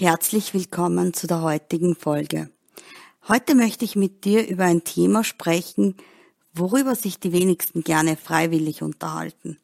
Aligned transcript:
Herzlich 0.00 0.54
willkommen 0.54 1.12
zu 1.12 1.26
der 1.26 1.42
heutigen 1.42 1.96
Folge. 1.96 2.52
Heute 3.26 3.56
möchte 3.56 3.84
ich 3.84 3.96
mit 3.96 4.24
dir 4.24 4.46
über 4.46 4.62
ein 4.62 4.84
Thema 4.84 5.24
sprechen, 5.24 5.96
worüber 6.52 6.94
sich 6.94 7.18
die 7.18 7.32
wenigsten 7.32 7.82
gerne 7.82 8.16
freiwillig 8.16 8.82
unterhalten. 8.82 9.58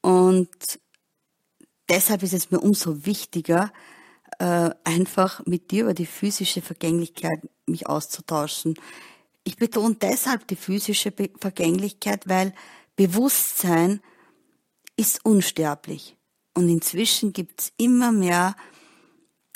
Und 0.00 0.48
deshalb 1.88 2.22
ist 2.22 2.34
es 2.34 2.52
mir 2.52 2.60
umso 2.60 3.04
wichtiger, 3.04 3.72
äh, 4.38 4.70
einfach 4.84 5.44
mit 5.44 5.72
dir 5.72 5.82
über 5.82 5.94
die 5.94 6.06
physische 6.06 6.62
Vergänglichkeit 6.62 7.40
mich 7.66 7.88
auszutauschen. 7.88 8.74
Ich 9.42 9.56
betone 9.56 9.96
deshalb 9.96 10.46
die 10.46 10.56
physische 10.56 11.12
Vergänglichkeit, 11.40 12.28
weil 12.28 12.54
Bewusstsein 12.94 14.02
ist 14.96 15.24
unsterblich. 15.24 16.16
Und 16.54 16.68
inzwischen 16.68 17.32
gibt 17.32 17.60
es 17.60 17.72
immer 17.76 18.12
mehr 18.12 18.54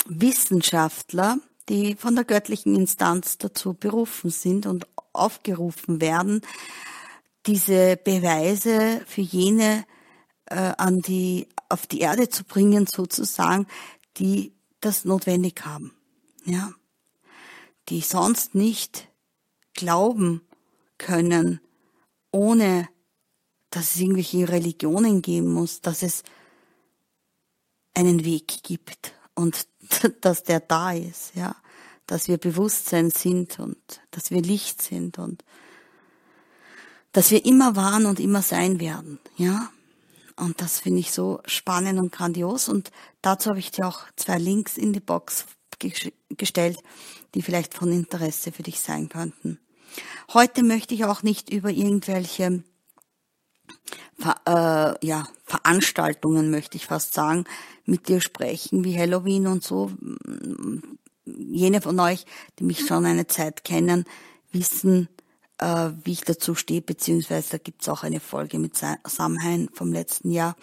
Wissenschaftler, 0.08 1.38
die 1.68 1.96
von 1.96 2.14
der 2.14 2.24
göttlichen 2.24 2.74
Instanz 2.74 3.38
dazu 3.38 3.74
berufen 3.74 4.30
sind 4.30 4.66
und 4.66 4.86
aufgerufen 5.12 6.00
werden, 6.00 6.42
diese 7.46 7.96
Beweise 7.96 9.02
für 9.06 9.20
jene 9.20 9.84
äh, 10.46 10.72
an 10.78 11.00
die, 11.00 11.48
auf 11.68 11.86
die 11.86 12.00
Erde 12.00 12.28
zu 12.28 12.44
bringen, 12.44 12.86
sozusagen, 12.86 13.66
die 14.16 14.52
das 14.80 15.04
notwendig 15.04 15.64
haben. 15.64 15.92
Ja. 16.44 16.72
Die 17.88 18.00
sonst 18.00 18.54
nicht 18.54 19.08
glauben 19.74 20.42
können, 20.98 21.60
ohne 22.30 22.88
dass 23.70 23.94
es 23.94 24.00
irgendwelche 24.00 24.48
Religionen 24.48 25.22
geben 25.22 25.52
muss, 25.52 25.80
dass 25.80 26.02
es 26.02 26.22
einen 27.94 28.24
Weg 28.24 28.62
gibt 28.62 29.12
und 29.34 29.68
dass 30.20 30.42
der 30.42 30.60
da 30.60 30.92
ist, 30.92 31.34
ja, 31.34 31.56
dass 32.06 32.28
wir 32.28 32.38
Bewusstsein 32.38 33.10
sind 33.10 33.58
und 33.58 33.76
dass 34.10 34.30
wir 34.30 34.42
Licht 34.42 34.82
sind 34.82 35.18
und 35.18 35.44
dass 37.12 37.30
wir 37.30 37.44
immer 37.44 37.76
waren 37.76 38.06
und 38.06 38.20
immer 38.20 38.42
sein 38.42 38.80
werden, 38.80 39.18
ja. 39.36 39.70
Und 40.38 40.60
das 40.60 40.80
finde 40.80 41.00
ich 41.00 41.12
so 41.12 41.40
spannend 41.46 41.98
und 41.98 42.12
grandios 42.12 42.68
und 42.68 42.90
dazu 43.22 43.48
habe 43.48 43.58
ich 43.58 43.70
dir 43.70 43.88
auch 43.88 44.00
zwei 44.16 44.36
Links 44.36 44.76
in 44.76 44.92
die 44.92 45.00
Box 45.00 45.46
gestellt, 45.78 46.78
die 47.34 47.40
vielleicht 47.40 47.72
von 47.72 47.90
Interesse 47.90 48.52
für 48.52 48.62
dich 48.62 48.80
sein 48.80 49.08
könnten. 49.08 49.58
Heute 50.34 50.62
möchte 50.62 50.94
ich 50.94 51.06
auch 51.06 51.22
nicht 51.22 51.50
über 51.50 51.70
irgendwelche 51.70 52.62
Ver, 54.18 54.96
äh, 55.00 55.06
ja, 55.06 55.28
Veranstaltungen, 55.44 56.50
möchte 56.50 56.76
ich 56.76 56.86
fast 56.86 57.14
sagen, 57.14 57.44
mit 57.84 58.08
dir 58.08 58.20
sprechen, 58.20 58.84
wie 58.84 58.98
Halloween 58.98 59.46
und 59.46 59.62
so. 59.62 59.92
Jene 61.24 61.80
von 61.80 61.98
euch, 62.00 62.24
die 62.58 62.64
mich 62.64 62.86
schon 62.86 63.04
eine 63.04 63.26
Zeit 63.26 63.64
kennen, 63.64 64.04
wissen, 64.52 65.08
äh, 65.58 65.90
wie 66.04 66.12
ich 66.12 66.22
dazu 66.22 66.54
stehe, 66.54 66.82
beziehungsweise 66.82 67.52
da 67.52 67.58
gibt's 67.58 67.88
auch 67.88 68.02
eine 68.02 68.20
Folge 68.20 68.58
mit 68.58 68.76
Samhain 69.04 69.68
vom 69.72 69.92
letzten 69.92 70.30
Jahr. 70.30 70.56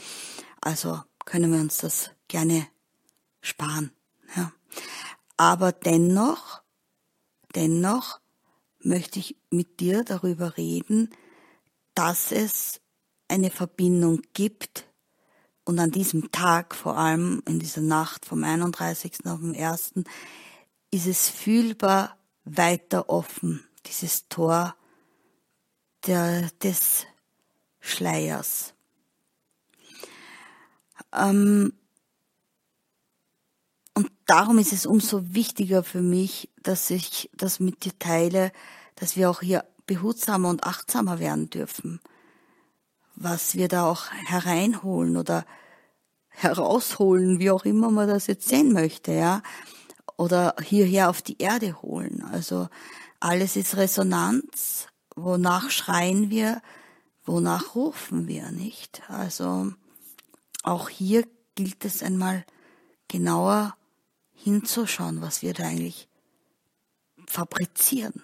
Also 0.62 1.02
können 1.26 1.52
wir 1.52 1.60
uns 1.60 1.78
das 1.78 2.12
gerne 2.28 2.68
sparen. 3.42 3.92
Ja. 4.36 4.52
Aber 5.38 5.72
dennoch, 5.72 6.62
dennoch 7.56 8.20
möchte 8.80 9.20
ich 9.20 9.38
mit 9.50 9.80
dir 9.80 10.04
darüber 10.04 10.58
reden, 10.58 11.10
dass 11.96 12.32
es 12.32 12.82
eine 13.34 13.50
Verbindung 13.50 14.22
gibt 14.34 14.86
und 15.66 15.80
an 15.80 15.92
diesem 15.92 16.32
Tag, 16.32 16.76
vor 16.76 16.98
allem 16.98 17.42
in 17.48 17.60
dieser 17.60 17.82
Nacht 17.82 18.26
vom 18.26 18.44
31. 18.44 19.26
auf 19.26 19.40
den 19.40 19.56
1., 19.56 19.94
ist 20.92 21.08
es 21.08 21.30
fühlbar 21.30 22.18
weiter 22.46 23.10
offen, 23.10 23.66
dieses 23.88 24.28
Tor 24.30 24.76
der, 26.06 26.50
des 26.62 27.06
Schleiers. 27.80 28.74
Ähm, 31.12 31.74
und 33.96 34.12
darum 34.26 34.60
ist 34.60 34.74
es 34.74 34.86
umso 34.86 35.34
wichtiger 35.34 35.84
für 35.84 36.02
mich, 36.02 36.52
dass 36.62 36.90
ich 36.92 37.32
das 37.34 37.60
mit 37.60 37.84
dir 37.84 37.98
teile, 37.98 38.52
dass 38.96 39.16
wir 39.16 39.30
auch 39.30 39.42
hier 39.42 39.66
behutsamer 39.88 40.50
und 40.50 40.66
achtsamer 40.66 41.20
werden 41.20 41.50
dürfen 41.50 42.00
was 43.24 43.56
wir 43.56 43.68
da 43.68 43.86
auch 43.86 44.12
hereinholen 44.12 45.18
oder 45.18 45.46
herausholen, 46.30 47.40
wie 47.40 47.52
auch 47.52 47.66
immer 47.66 47.90
man 47.90 48.08
das 48.08 48.28
jetzt 48.28 48.48
sehen 48.48 48.74
möchte, 48.74 49.14
ja, 49.14 49.42
oder 50.18 50.56
hierher 50.62 51.10
auf 51.10 51.22
die 51.22 51.38
Erde 51.42 51.82
holen. 51.82 52.24
Also 52.32 52.68
alles 53.20 53.56
ist 53.56 53.78
Resonanz, 53.78 54.88
wonach 55.16 55.70
schreien 55.70 56.30
wir, 56.30 56.62
wonach 57.26 57.76
rufen 57.76 58.28
wir, 58.28 58.52
nicht? 58.52 59.02
Also 59.10 59.74
auch 60.64 60.90
hier 60.90 61.26
gilt 61.56 61.86
es 61.86 62.04
einmal 62.04 62.46
genauer 63.08 63.76
hinzuschauen, 64.34 65.22
was 65.22 65.42
wir 65.42 65.54
da 65.54 65.64
eigentlich 65.64 66.08
fabrizieren. 67.28 68.24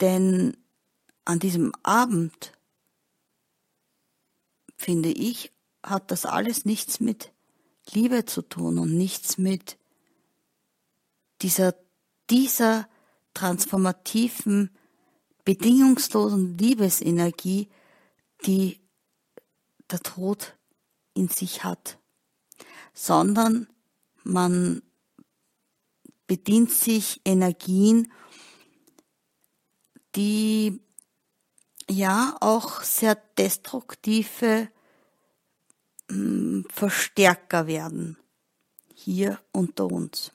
Denn 0.00 0.56
an 1.24 1.38
diesem 1.38 1.72
Abend, 1.82 2.52
finde 4.76 5.10
ich, 5.10 5.52
hat 5.82 6.10
das 6.10 6.26
alles 6.26 6.64
nichts 6.64 7.00
mit 7.00 7.32
Liebe 7.92 8.24
zu 8.24 8.42
tun 8.42 8.78
und 8.78 8.96
nichts 8.96 9.38
mit 9.38 9.78
dieser, 11.42 11.74
dieser 12.28 12.88
transformativen, 13.34 14.70
bedingungslosen 15.44 16.58
Liebesenergie, 16.58 17.68
die 18.46 18.80
der 19.90 20.00
Tod 20.00 20.56
in 21.14 21.28
sich 21.28 21.64
hat, 21.64 21.98
sondern 22.92 23.68
man 24.22 24.82
bedient 26.26 26.70
sich 26.70 27.20
Energien, 27.24 28.12
die 30.14 30.80
ja 31.90 32.36
auch 32.40 32.82
sehr 32.82 33.16
destruktive 33.36 34.68
hm, 36.08 36.64
Verstärker 36.72 37.66
werden 37.66 38.16
hier 38.94 39.38
unter 39.52 39.86
uns. 39.86 40.32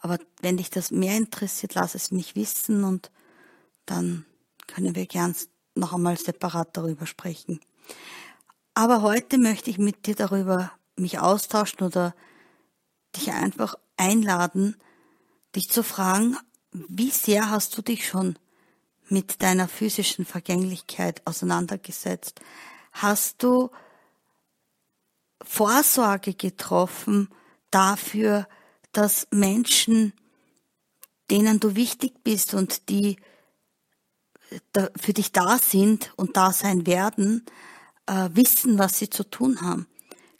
Aber 0.00 0.18
wenn 0.40 0.56
dich 0.56 0.70
das 0.70 0.90
mehr 0.90 1.16
interessiert, 1.16 1.74
lass 1.74 1.94
es 1.94 2.10
mich 2.10 2.34
wissen 2.34 2.84
und 2.84 3.10
dann 3.86 4.24
können 4.66 4.94
wir 4.94 5.06
gern 5.06 5.34
noch 5.74 5.92
einmal 5.92 6.16
separat 6.16 6.76
darüber 6.76 7.06
sprechen. 7.06 7.60
Aber 8.74 9.02
heute 9.02 9.36
möchte 9.36 9.70
ich 9.70 9.78
mit 9.78 10.06
dir 10.06 10.14
darüber 10.14 10.72
mich 10.96 11.18
austauschen 11.18 11.82
oder 11.82 12.14
dich 13.16 13.30
einfach 13.32 13.74
einladen, 13.96 14.76
dich 15.54 15.68
zu 15.68 15.82
fragen, 15.82 16.36
wie 16.72 17.10
sehr 17.10 17.50
hast 17.50 17.76
du 17.76 17.82
dich 17.82 18.08
schon 18.08 18.38
mit 19.10 19.42
deiner 19.42 19.68
physischen 19.68 20.24
Vergänglichkeit 20.24 21.26
auseinandergesetzt? 21.26 22.40
Hast 22.92 23.42
du 23.42 23.70
Vorsorge 25.42 26.34
getroffen 26.34 27.28
dafür, 27.70 28.46
dass 28.92 29.26
Menschen, 29.30 30.12
denen 31.30 31.60
du 31.60 31.76
wichtig 31.76 32.22
bist 32.24 32.54
und 32.54 32.88
die 32.88 33.16
für 34.98 35.12
dich 35.12 35.32
da 35.32 35.58
sind 35.58 36.12
und 36.16 36.36
da 36.36 36.52
sein 36.52 36.86
werden, 36.86 37.44
äh, 38.06 38.28
wissen, 38.32 38.78
was 38.78 38.98
sie 38.98 39.08
zu 39.08 39.24
tun 39.24 39.60
haben. 39.60 39.86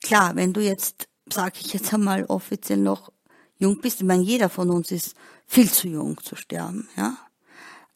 Klar, 0.03 0.35
wenn 0.37 0.53
du 0.53 0.61
jetzt, 0.61 1.09
sage 1.33 1.59
ich 1.61 1.73
jetzt 1.73 1.95
einmal 1.95 2.25
offiziell 2.25 2.79
noch 2.79 3.13
jung 3.59 3.81
bist, 3.81 4.01
ich 4.01 4.07
meine, 4.07 4.23
jeder 4.23 4.49
von 4.49 4.71
uns 4.71 4.91
ist 4.91 5.15
viel 5.47 5.71
zu 5.71 5.89
jung 5.89 6.21
zu 6.23 6.35
sterben, 6.35 6.89
ja, 6.97 7.17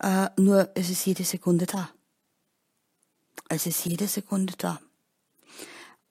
äh, 0.01 0.29
nur 0.37 0.71
es 0.75 0.91
ist 0.91 1.05
jede 1.07 1.25
Sekunde 1.25 1.67
da. 1.67 1.91
Es 3.49 3.67
ist 3.67 3.85
jede 3.85 4.07
Sekunde 4.09 4.55
da. 4.57 4.81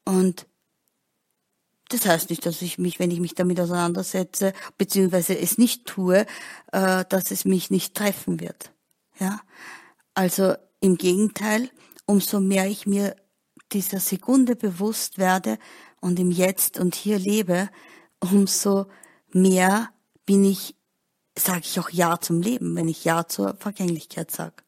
Und 0.05 0.45
das 1.89 2.05
heißt 2.05 2.29
nicht, 2.29 2.45
dass 2.45 2.61
ich 2.61 2.77
mich, 2.77 2.99
wenn 2.99 3.11
ich 3.11 3.19
mich 3.19 3.35
damit 3.35 3.59
auseinandersetze, 3.59 4.53
beziehungsweise 4.77 5.37
es 5.37 5.57
nicht 5.57 5.85
tue, 5.85 6.25
äh, 6.71 7.05
dass 7.07 7.31
es 7.31 7.45
mich 7.45 7.69
nicht 7.69 7.95
treffen 7.95 8.39
wird. 8.39 8.71
Ja, 9.19 9.41
also 10.13 10.55
im 10.79 10.97
Gegenteil, 10.97 11.69
umso 12.05 12.39
mehr 12.39 12.67
ich 12.67 12.87
mir 12.87 13.15
dieser 13.71 13.99
Sekunde 13.99 14.55
bewusst 14.55 15.17
werde 15.17 15.57
und 16.01 16.19
im 16.19 16.31
Jetzt 16.31 16.79
und 16.79 16.95
hier 16.95 17.19
lebe, 17.19 17.69
umso 18.19 18.87
mehr 19.31 19.89
bin 20.25 20.43
ich 20.43 20.75
sage 21.37 21.61
ich 21.63 21.79
auch 21.79 21.89
Ja 21.89 22.19
zum 22.19 22.41
Leben, 22.41 22.75
wenn 22.75 22.87
ich 22.87 23.03
Ja 23.03 23.27
zur 23.27 23.55
Vergänglichkeit 23.55 24.31
sage. 24.31 24.63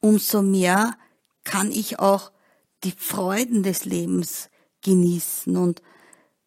Umso 0.00 0.42
mehr 0.42 0.96
kann 1.44 1.70
ich 1.70 1.98
auch 1.98 2.32
die 2.84 2.92
Freuden 2.92 3.62
des 3.62 3.84
Lebens 3.84 4.48
genießen 4.82 5.56
und 5.56 5.82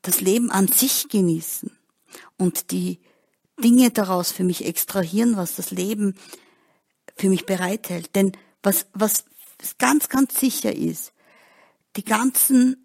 das 0.02 0.22
Leben 0.22 0.50
an 0.50 0.68
sich 0.68 1.08
genießen 1.10 1.72
und 2.38 2.72
die 2.72 3.00
Dinge 3.64 3.92
daraus 3.92 4.32
für 4.32 4.44
mich 4.44 4.66
extrahieren, 4.66 5.38
was 5.38 5.56
das 5.56 5.72
Leben 5.72 6.16
für 7.16 7.30
mich 7.30 7.46
bereithält. 7.46 8.16
Denn 8.16 8.32
was, 8.64 8.88
was 8.94 9.26
ganz, 9.78 10.10
ganz 10.10 10.40
sicher 10.40 10.76
ist, 10.76 11.14
die 11.96 12.04
ganzen 12.04 12.84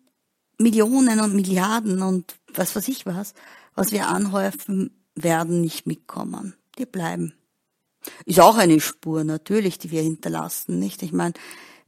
Millionen 0.59 1.21
und 1.21 1.35
Milliarden 1.35 2.03
und 2.03 2.37
was 2.53 2.77
weiß 2.77 2.89
ich 2.89 3.07
was, 3.07 3.35
was 3.75 3.93
wir 3.93 4.09
anhäufen, 4.09 4.98
werden 5.23 5.61
nicht 5.61 5.87
mitkommen. 5.87 6.55
Die 6.79 6.87
bleiben. 6.87 7.35
Ist 8.25 8.41
auch 8.41 8.57
eine 8.57 8.81
Spur, 8.81 9.25
natürlich, 9.25 9.79
die 9.79 9.91
wir 9.91 10.03
hinterlassen, 10.03 10.79
nicht? 10.79 11.03
Ich 11.03 11.13
meine, 11.13 11.35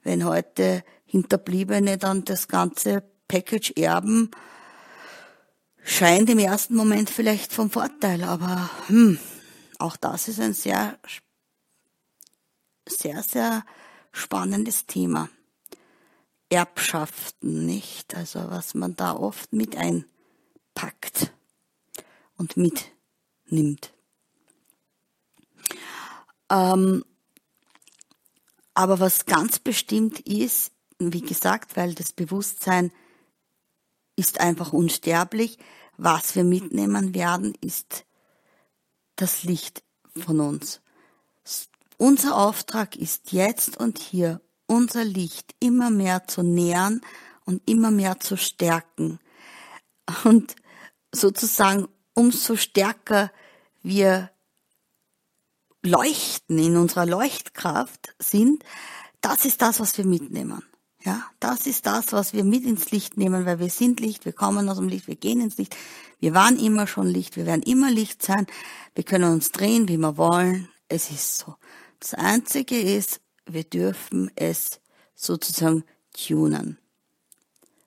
wenn 0.03 0.25
heute 0.25 0.85
Hinterbliebene 1.05 1.99
dann 1.99 2.25
das 2.25 2.49
ganze 2.49 3.03
Package 3.29 3.73
erben, 3.77 4.31
scheint 5.82 6.29
im 6.31 6.38
ersten 6.38 6.75
Moment 6.75 7.11
vielleicht 7.11 7.53
vom 7.53 7.71
Vorteil, 7.71 8.25
aber 8.25 8.71
hm, 8.88 9.19
auch 9.79 9.97
das 9.97 10.29
ist 10.29 10.41
ein 10.41 10.55
sehr, 10.55 10.99
sehr, 12.88 13.23
sehr 13.23 13.65
spannendes 14.12 14.87
Thema. 14.87 15.29
Erbschaften, 16.49 17.65
nicht? 17.67 18.17
Also 18.17 18.50
was 18.50 18.75
man 18.75 18.97
da 18.97 19.15
oft 19.15 19.53
mit 19.53 19.76
einpackt 19.76 21.33
und 22.37 22.56
mitnimmt. 23.50 23.93
Ähm, 26.50 27.05
aber 28.75 29.00
was 29.00 29.26
ganz 29.26 29.58
bestimmt 29.58 30.20
ist, 30.20 30.73
wie 30.99 31.20
gesagt, 31.20 31.76
weil 31.76 31.94
das 31.94 32.12
Bewusstsein 32.12 32.93
ist 34.17 34.41
einfach 34.41 34.73
unsterblich, 34.73 35.58
was 35.97 36.35
wir 36.35 36.44
mitnehmen 36.44 37.14
werden, 37.14 37.55
ist 37.61 38.05
das 39.17 39.44
Licht 39.44 39.82
von 40.17 40.41
uns. 40.41 40.81
Unser 41.99 42.37
Auftrag 42.37 42.97
ist 42.97 43.32
jetzt 43.32 43.76
und 43.76 43.99
hier 43.99 44.41
unser 44.67 45.05
Licht 45.05 45.55
immer 45.61 45.91
mehr 45.91 46.26
zu 46.26 46.43
nähern 46.43 47.02
und 47.44 47.69
immer 47.69 47.91
mehr 47.91 48.20
zu 48.20 48.37
stärken. 48.37 49.19
Und 50.25 50.56
sozusagen 51.12 51.88
umso 52.15 52.57
stärker 52.57 53.33
wir 53.83 54.31
leuchten 55.83 56.59
in 56.59 56.77
unserer 56.77 57.07
Leuchtkraft 57.07 58.15
sind, 58.19 58.65
das 59.21 59.45
ist 59.45 59.62
das, 59.62 59.81
was 59.81 59.97
wir 59.99 60.05
mitnehmen. 60.05 60.62
Ja, 61.03 61.25
das 61.41 61.67
ist 61.67 61.87
das, 61.87 62.12
was 62.12 62.35
wir 62.35 62.45
mit 62.45 62.65
ins 62.65 62.91
Licht 62.91 63.17
nehmen, 63.17 63.47
weil 63.47 63.59
wir 63.59 63.71
sind 63.71 64.01
Licht, 64.01 64.27
wir 64.27 64.35
kommen 64.35 64.69
aus 64.69 64.77
dem 64.77 64.89
Licht, 64.89 65.07
wir 65.07 65.17
gehen 65.17 65.41
ins 65.41 65.57
Licht. 65.57 65.75
Wir 66.19 66.35
waren 66.35 66.59
immer 66.59 66.87
schon 66.87 67.07
Licht, 67.07 67.37
wir 67.37 67.47
werden 67.47 67.62
immer 67.62 67.91
Licht 67.91 68.23
sein. 68.23 68.47
Wir 68.95 69.05
können 69.05 69.33
uns 69.33 69.51
drehen, 69.51 69.89
wie 69.89 69.97
wir 69.97 70.19
wollen. 70.19 70.69
Es 70.89 71.11
ist 71.11 71.39
so. 71.39 71.57
Das 72.01 72.12
Einzige 72.12 72.79
ist, 72.79 73.21
wir 73.47 73.65
dürfen 73.65 74.31
es 74.37 74.81
sozusagen 75.15 75.85
tunen. 76.12 76.79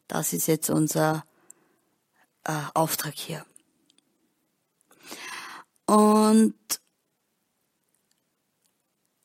Das 0.08 0.34
ist 0.34 0.48
jetzt 0.48 0.72
unser 0.72 1.24
äh, 2.46 2.54
Auftrag 2.74 3.14
hier. 3.16 3.46
Und 5.86 6.56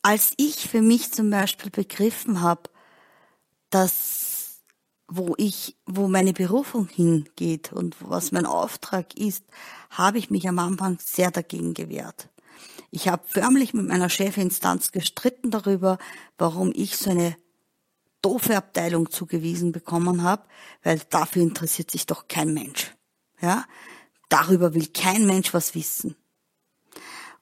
als 0.02 0.32
ich 0.36 0.68
für 0.68 0.82
mich 0.82 1.12
zum 1.12 1.30
Beispiel 1.30 1.70
begriffen 1.70 2.40
habe, 2.40 2.70
dass 3.70 4.38
wo 5.08 5.34
ich, 5.38 5.76
wo 5.86 6.06
meine 6.06 6.34
Berufung 6.34 6.86
hingeht 6.86 7.72
und 7.72 7.96
was 8.00 8.30
mein 8.30 8.44
Auftrag 8.44 9.16
ist, 9.16 9.42
habe 9.90 10.18
ich 10.18 10.30
mich 10.30 10.46
am 10.46 10.58
Anfang 10.58 10.98
sehr 11.02 11.30
dagegen 11.30 11.72
gewehrt. 11.72 12.28
Ich 12.90 13.08
habe 13.08 13.22
förmlich 13.26 13.72
mit 13.72 13.86
meiner 13.86 14.10
Chefinstanz 14.10 14.92
gestritten 14.92 15.50
darüber, 15.50 15.98
warum 16.36 16.72
ich 16.74 16.96
so 16.96 17.10
eine 17.10 17.36
doofe 18.20 18.56
Abteilung 18.56 19.10
zugewiesen 19.10 19.72
bekommen 19.72 20.22
habe, 20.22 20.44
weil 20.82 21.00
dafür 21.10 21.42
interessiert 21.42 21.90
sich 21.90 22.04
doch 22.04 22.28
kein 22.28 22.52
Mensch. 22.52 22.94
Ja? 23.40 23.64
Darüber 24.28 24.74
will 24.74 24.88
kein 24.88 25.26
Mensch 25.26 25.54
was 25.54 25.74
wissen. 25.74 26.16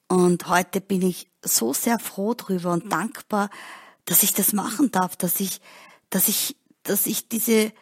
Und 0.09 0.49
heute 0.49 0.81
bin 0.81 1.03
ich 1.03 1.29
so 1.43 1.73
sehr 1.73 1.99
froh 1.99 2.35
drüber 2.35 2.73
und 2.73 2.93
dankbar, 2.93 3.51
dass 4.05 4.23
ich 4.23 4.35
das 4.35 4.53
machen 4.53 4.91
darf, 4.93 5.17
dass 5.17 5.41
ich, 5.41 5.61
dass 6.11 6.29
ich, 6.29 6.57
dass 6.83 7.07
ich 7.07 7.29
diese 7.29 7.73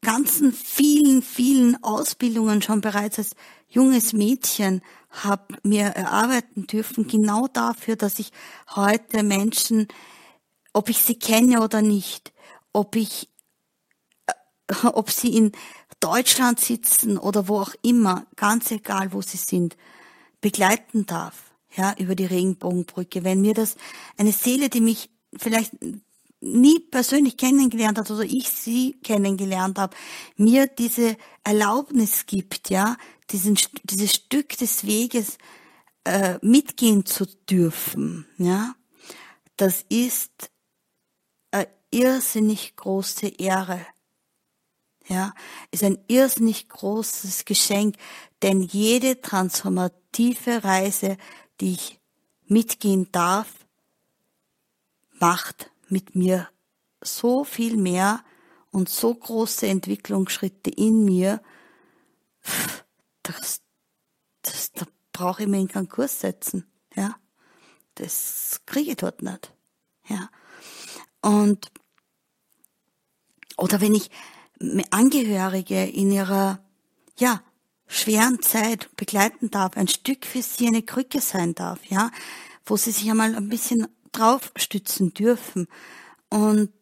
ganzen 0.00 0.52
vielen, 0.52 1.22
vielen 1.22 1.82
Ausbildungen 1.82 2.62
schon 2.62 2.80
bereits 2.80 3.18
als 3.18 3.30
junges 3.68 4.12
Mädchen 4.12 4.82
habe 5.10 5.56
mir 5.62 5.86
erarbeiten 5.86 6.66
dürfen, 6.66 7.06
genau 7.06 7.46
dafür, 7.48 7.96
dass 7.96 8.18
ich 8.18 8.30
heute 8.74 9.22
Menschen, 9.22 9.88
ob 10.72 10.88
ich 10.88 11.02
sie 11.02 11.18
kenne 11.18 11.62
oder 11.62 11.82
nicht, 11.82 12.32
ob 12.72 12.96
ich, 12.96 13.28
äh, 14.26 14.86
ob 14.86 15.10
sie 15.10 15.36
in 15.36 15.52
Deutschland 16.00 16.60
sitzen 16.60 17.18
oder 17.18 17.48
wo 17.48 17.60
auch 17.60 17.74
immer, 17.82 18.26
ganz 18.36 18.70
egal, 18.70 19.12
wo 19.12 19.22
sie 19.22 19.36
sind, 19.36 19.76
begleiten 20.40 21.06
darf, 21.06 21.51
ja, 21.74 21.94
über 21.98 22.14
die 22.14 22.26
Regenbogenbrücke. 22.26 23.24
Wenn 23.24 23.40
mir 23.40 23.54
das 23.54 23.76
eine 24.16 24.32
Seele, 24.32 24.68
die 24.68 24.80
mich 24.80 25.10
vielleicht 25.36 25.72
nie 26.40 26.80
persönlich 26.80 27.36
kennengelernt 27.36 27.98
hat 27.98 28.10
oder 28.10 28.24
ich 28.24 28.48
sie 28.48 28.98
kennengelernt 29.02 29.78
habe, 29.78 29.96
mir 30.36 30.66
diese 30.66 31.16
Erlaubnis 31.44 32.26
gibt, 32.26 32.70
ja, 32.70 32.96
diesen, 33.30 33.56
dieses 33.84 34.14
Stück 34.14 34.56
des 34.58 34.84
Weges 34.86 35.38
äh, 36.04 36.38
mitgehen 36.42 37.06
zu 37.06 37.26
dürfen, 37.48 38.26
ja, 38.36 38.74
das 39.56 39.84
ist 39.88 40.50
eine 41.52 41.68
irrsinnig 41.90 42.74
große 42.76 43.28
Ehre. 43.28 43.86
Ja, 45.08 45.34
ist 45.72 45.82
ein 45.82 45.98
irrsinnig 46.06 46.68
großes 46.68 47.44
Geschenk, 47.44 47.96
denn 48.40 48.62
jede 48.62 49.20
transformative 49.20 50.62
Reise, 50.62 51.16
die 51.62 51.74
ich 51.74 52.00
mitgehen 52.46 53.06
darf, 53.12 53.66
macht 55.20 55.70
mit 55.86 56.16
mir 56.16 56.48
so 57.00 57.44
viel 57.44 57.76
mehr 57.76 58.24
und 58.72 58.88
so 58.88 59.14
große 59.14 59.68
Entwicklungsschritte 59.68 60.70
in 60.70 61.04
mir, 61.04 61.40
das, 63.22 63.60
das, 64.42 64.72
da 64.72 64.86
brauche 65.12 65.42
ich 65.42 65.48
mir 65.48 65.60
in 65.60 65.68
keinen 65.68 65.88
Kurs 65.88 66.18
setzen, 66.20 66.66
ja. 66.96 67.14
Das 67.94 68.62
kriege 68.66 68.90
ich 68.90 68.96
dort 68.96 69.22
nicht, 69.22 69.54
ja. 70.08 70.30
Und, 71.20 71.70
oder 73.56 73.80
wenn 73.80 73.94
ich 73.94 74.10
Angehörige 74.90 75.84
in 75.84 76.10
ihrer, 76.10 76.58
ja, 77.18 77.40
schweren 77.92 78.40
Zeit 78.40 78.94
begleiten 78.96 79.50
darf, 79.50 79.76
ein 79.76 79.88
Stück 79.88 80.24
für 80.24 80.42
sie 80.42 80.66
eine 80.66 80.82
Krücke 80.82 81.20
sein 81.20 81.54
darf, 81.54 81.78
ja, 81.84 82.10
wo 82.64 82.76
sie 82.76 82.90
sich 82.90 83.10
einmal 83.10 83.34
ein 83.34 83.48
bisschen 83.48 83.86
drauf 84.12 84.52
stützen 84.56 85.14
dürfen 85.14 85.68
und 86.30 86.72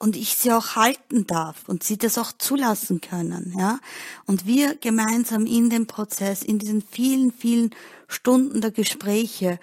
und 0.00 0.14
ich 0.14 0.36
sie 0.36 0.52
auch 0.52 0.76
halten 0.76 1.26
darf 1.26 1.68
und 1.68 1.82
sie 1.82 1.98
das 1.98 2.18
auch 2.18 2.30
zulassen 2.30 3.00
können, 3.00 3.52
ja. 3.58 3.80
Und 4.26 4.46
wir 4.46 4.76
gemeinsam 4.76 5.44
in 5.44 5.70
dem 5.70 5.88
Prozess, 5.88 6.42
in 6.42 6.60
diesen 6.60 6.82
vielen, 6.82 7.32
vielen 7.32 7.74
Stunden 8.06 8.60
der 8.60 8.70
Gespräche 8.70 9.58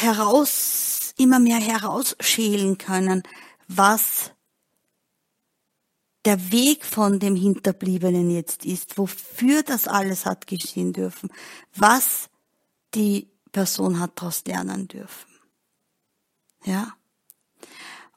heraus, 0.00 1.12
immer 1.18 1.38
mehr 1.40 1.58
herausschälen 1.58 2.78
können, 2.78 3.22
was 3.68 4.33
der 6.24 6.52
Weg 6.52 6.84
von 6.84 7.18
dem 7.18 7.36
Hinterbliebenen 7.36 8.30
jetzt 8.30 8.64
ist, 8.64 8.96
wofür 8.96 9.62
das 9.62 9.86
alles 9.86 10.24
hat 10.24 10.46
geschehen 10.46 10.92
dürfen, 10.92 11.30
was 11.74 12.30
die 12.94 13.28
Person 13.52 14.00
hat 14.00 14.12
daraus 14.16 14.44
lernen 14.46 14.88
dürfen. 14.88 15.30
Ja? 16.64 16.94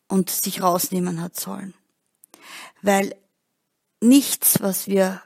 Und 0.07 0.29
sich 0.29 0.61
rausnehmen 0.61 1.21
hat 1.21 1.37
sollen. 1.37 1.73
Weil 2.81 3.15
nichts, 3.99 4.61
was 4.61 4.87
wir 4.87 5.21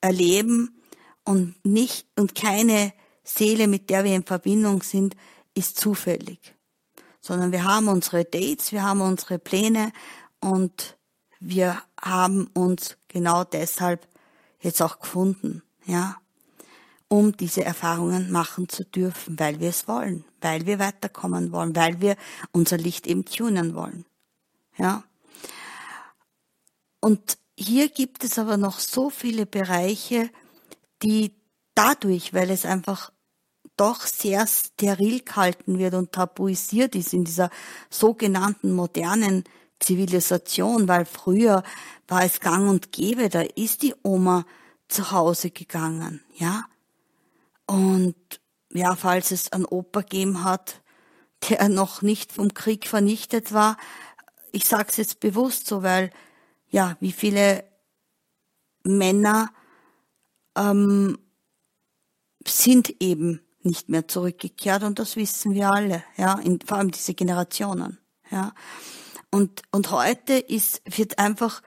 erleben 0.00 0.82
und 1.24 1.64
nicht, 1.64 2.06
und 2.16 2.34
keine 2.34 2.92
Seele, 3.24 3.68
mit 3.68 3.88
der 3.88 4.04
wir 4.04 4.14
in 4.14 4.24
Verbindung 4.24 4.82
sind, 4.82 5.16
ist 5.54 5.78
zufällig. 5.78 6.54
Sondern 7.20 7.52
wir 7.52 7.64
haben 7.64 7.88
unsere 7.88 8.24
Dates, 8.24 8.72
wir 8.72 8.82
haben 8.82 9.00
unsere 9.00 9.38
Pläne 9.38 9.92
und 10.40 10.98
wir 11.40 11.82
haben 12.00 12.48
uns 12.54 12.96
genau 13.08 13.44
deshalb 13.44 14.06
jetzt 14.60 14.82
auch 14.82 15.00
gefunden, 15.00 15.62
ja. 15.86 16.16
um 17.08 17.36
diese 17.36 17.64
Erfahrungen 17.64 18.30
machen 18.30 18.68
zu 18.68 18.84
dürfen, 18.84 19.38
weil 19.38 19.58
wir 19.58 19.70
es 19.70 19.88
wollen, 19.88 20.24
weil 20.40 20.66
wir 20.66 20.78
weiterkommen 20.78 21.50
wollen, 21.50 21.74
weil 21.74 22.00
wir 22.00 22.16
unser 22.52 22.76
Licht 22.76 23.06
eben 23.06 23.24
tunen 23.24 23.74
wollen. 23.74 24.04
Ja. 24.76 25.02
Und 27.00 27.38
hier 27.56 27.88
gibt 27.88 28.22
es 28.22 28.38
aber 28.38 28.58
noch 28.58 28.78
so 28.78 29.10
viele 29.10 29.46
Bereiche, 29.46 30.30
die 31.02 31.32
dadurch, 31.74 32.34
weil 32.34 32.50
es 32.50 32.66
einfach 32.66 33.10
doch 33.76 34.02
sehr 34.02 34.46
steril 34.46 35.22
gehalten 35.22 35.78
wird 35.78 35.94
und 35.94 36.12
tabuisiert 36.12 36.94
ist 36.94 37.14
in 37.14 37.24
dieser 37.24 37.48
sogenannten 37.88 38.72
modernen 38.72 39.44
Zivilisation, 39.80 40.88
weil 40.88 41.04
früher 41.04 41.62
war 42.06 42.24
es 42.24 42.40
gang 42.40 42.68
und 42.68 42.92
gäbe, 42.92 43.28
da 43.28 43.40
ist 43.40 43.82
die 43.82 43.94
Oma 44.02 44.44
zu 44.88 45.10
Hause 45.10 45.50
gegangen, 45.50 46.22
ja. 46.34 46.64
Und 47.66 48.16
ja, 48.72 48.94
falls 48.96 49.30
es 49.30 49.52
einen 49.52 49.64
Opa 49.64 50.00
gegeben 50.00 50.44
hat, 50.44 50.82
der 51.48 51.68
noch 51.68 52.02
nicht 52.02 52.32
vom 52.32 52.52
Krieg 52.52 52.86
vernichtet 52.86 53.52
war, 53.52 53.76
ich 54.52 54.66
sag's 54.66 54.96
jetzt 54.96 55.20
bewusst 55.20 55.66
so, 55.66 55.82
weil 55.82 56.10
ja, 56.68 56.96
wie 57.00 57.12
viele 57.12 57.64
Männer 58.82 59.50
ähm, 60.56 61.18
sind 62.46 63.00
eben 63.00 63.40
nicht 63.62 63.88
mehr 63.88 64.08
zurückgekehrt 64.08 64.82
und 64.82 64.98
das 64.98 65.16
wissen 65.16 65.52
wir 65.52 65.70
alle, 65.70 66.02
ja, 66.16 66.34
in, 66.38 66.60
vor 66.60 66.78
allem 66.78 66.90
diese 66.90 67.14
Generationen, 67.14 67.98
ja. 68.30 68.52
Und, 69.30 69.62
und 69.70 69.90
heute 69.90 70.34
ist, 70.34 70.82
wird 70.84 71.18
einfach 71.18 71.62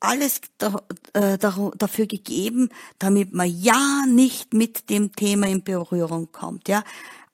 alles 0.00 0.40
da, 0.58 0.76
äh, 1.14 1.38
dafür 1.38 2.06
gegeben, 2.06 2.68
damit 2.98 3.32
man 3.32 3.48
ja 3.48 4.04
nicht 4.06 4.52
mit 4.52 4.90
dem 4.90 5.12
Thema 5.12 5.46
in 5.48 5.64
Berührung 5.64 6.30
kommt, 6.30 6.68
ja. 6.68 6.82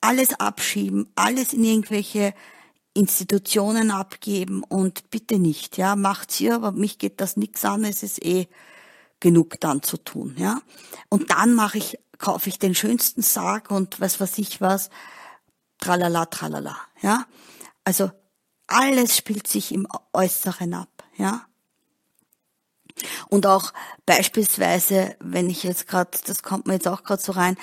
Alles 0.00 0.38
abschieben, 0.40 1.10
alles 1.14 1.52
in 1.52 1.64
irgendwelche 1.64 2.32
Institutionen 2.94 3.90
abgeben 3.90 4.62
und 4.62 5.10
bitte 5.10 5.38
nicht, 5.38 5.76
ja, 5.76 5.94
macht's 5.96 6.36
hier, 6.36 6.54
aber 6.54 6.72
mich 6.72 6.98
geht 6.98 7.20
das 7.20 7.36
nix 7.36 7.64
an, 7.64 7.84
es 7.84 8.02
ist 8.02 8.24
eh 8.24 8.48
genug 9.18 9.60
dann 9.60 9.82
zu 9.82 9.96
tun, 9.96 10.34
ja. 10.38 10.60
Und 11.08 11.30
dann 11.30 11.54
mache 11.54 11.78
ich 11.78 11.98
kaufe 12.20 12.50
ich 12.50 12.58
den 12.58 12.74
schönsten 12.74 13.22
Sarg 13.22 13.70
und 13.70 14.00
was 14.00 14.20
weiß 14.20 14.38
ich 14.38 14.60
was, 14.60 14.90
tralala, 15.78 16.26
tralala, 16.26 16.76
ja. 17.02 17.26
Also 17.84 18.10
alles 18.70 19.16
spielt 19.16 19.46
sich 19.46 19.72
im 19.72 19.86
Äußeren 20.12 20.74
ab, 20.74 21.04
ja. 21.16 21.46
Und 23.28 23.46
auch 23.46 23.72
beispielsweise, 24.06 25.16
wenn 25.20 25.48
ich 25.48 25.62
jetzt 25.62 25.86
gerade, 25.86 26.10
das 26.26 26.42
kommt 26.42 26.66
mir 26.66 26.74
jetzt 26.74 26.88
auch 26.88 27.02
gerade 27.02 27.22
so 27.22 27.32
rein, 27.32 27.56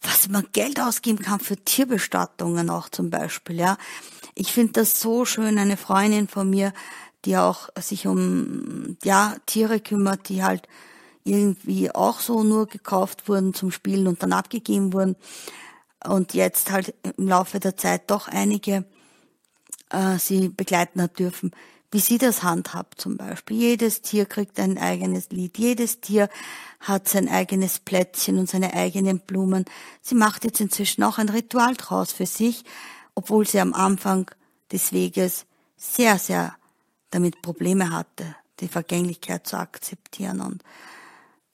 was 0.00 0.28
man 0.28 0.46
Geld 0.52 0.80
ausgeben 0.80 1.18
kann 1.18 1.40
für 1.40 1.56
Tierbestattungen 1.56 2.70
auch 2.70 2.88
zum 2.88 3.10
Beispiel, 3.10 3.58
ja. 3.58 3.76
Ich 4.34 4.52
finde 4.52 4.74
das 4.74 5.00
so 5.00 5.24
schön, 5.24 5.58
eine 5.58 5.76
Freundin 5.76 6.28
von 6.28 6.48
mir, 6.48 6.72
die 7.24 7.36
auch 7.36 7.68
sich 7.78 8.06
um, 8.06 8.96
ja, 9.02 9.34
Tiere 9.46 9.80
kümmert, 9.80 10.28
die 10.28 10.44
halt 10.44 10.68
irgendwie 11.24 11.90
auch 11.90 12.20
so 12.20 12.44
nur 12.44 12.66
gekauft 12.66 13.28
wurden 13.28 13.52
zum 13.52 13.70
Spielen 13.72 14.06
und 14.06 14.22
dann 14.22 14.32
abgegeben 14.32 14.92
wurden 14.92 15.16
und 16.04 16.34
jetzt 16.34 16.70
halt 16.70 16.94
im 17.16 17.26
Laufe 17.26 17.58
der 17.58 17.76
Zeit 17.76 18.10
doch 18.10 18.28
einige 18.28 18.84
äh, 19.90 20.18
sie 20.18 20.48
begleiten 20.48 21.02
hat 21.02 21.18
dürfen, 21.18 21.52
wie 21.90 22.00
sie 22.00 22.18
das 22.18 22.42
handhabt 22.42 23.00
zum 23.00 23.16
Beispiel. 23.16 23.56
Jedes 23.56 24.02
Tier 24.02 24.26
kriegt 24.26 24.58
ein 24.58 24.78
eigenes 24.78 25.30
Lied, 25.30 25.58
jedes 25.58 26.00
Tier 26.00 26.28
hat 26.80 27.08
sein 27.08 27.28
eigenes 27.28 27.78
Plätzchen 27.78 28.38
und 28.38 28.48
seine 28.48 28.74
eigenen 28.74 29.20
Blumen. 29.20 29.64
Sie 30.02 30.14
macht 30.14 30.44
jetzt 30.44 30.60
inzwischen 30.60 31.02
auch 31.04 31.18
ein 31.18 31.28
Ritual 31.28 31.74
draus 31.74 32.12
für 32.12 32.26
sich, 32.26 32.64
obwohl 33.14 33.46
sie 33.46 33.60
am 33.60 33.72
Anfang 33.72 34.30
des 34.72 34.92
Weges 34.92 35.46
sehr, 35.76 36.18
sehr 36.18 36.56
damit 37.10 37.40
Probleme 37.40 37.90
hatte, 37.90 38.34
die 38.60 38.68
Vergänglichkeit 38.68 39.46
zu 39.46 39.56
akzeptieren 39.56 40.40
und 40.40 40.62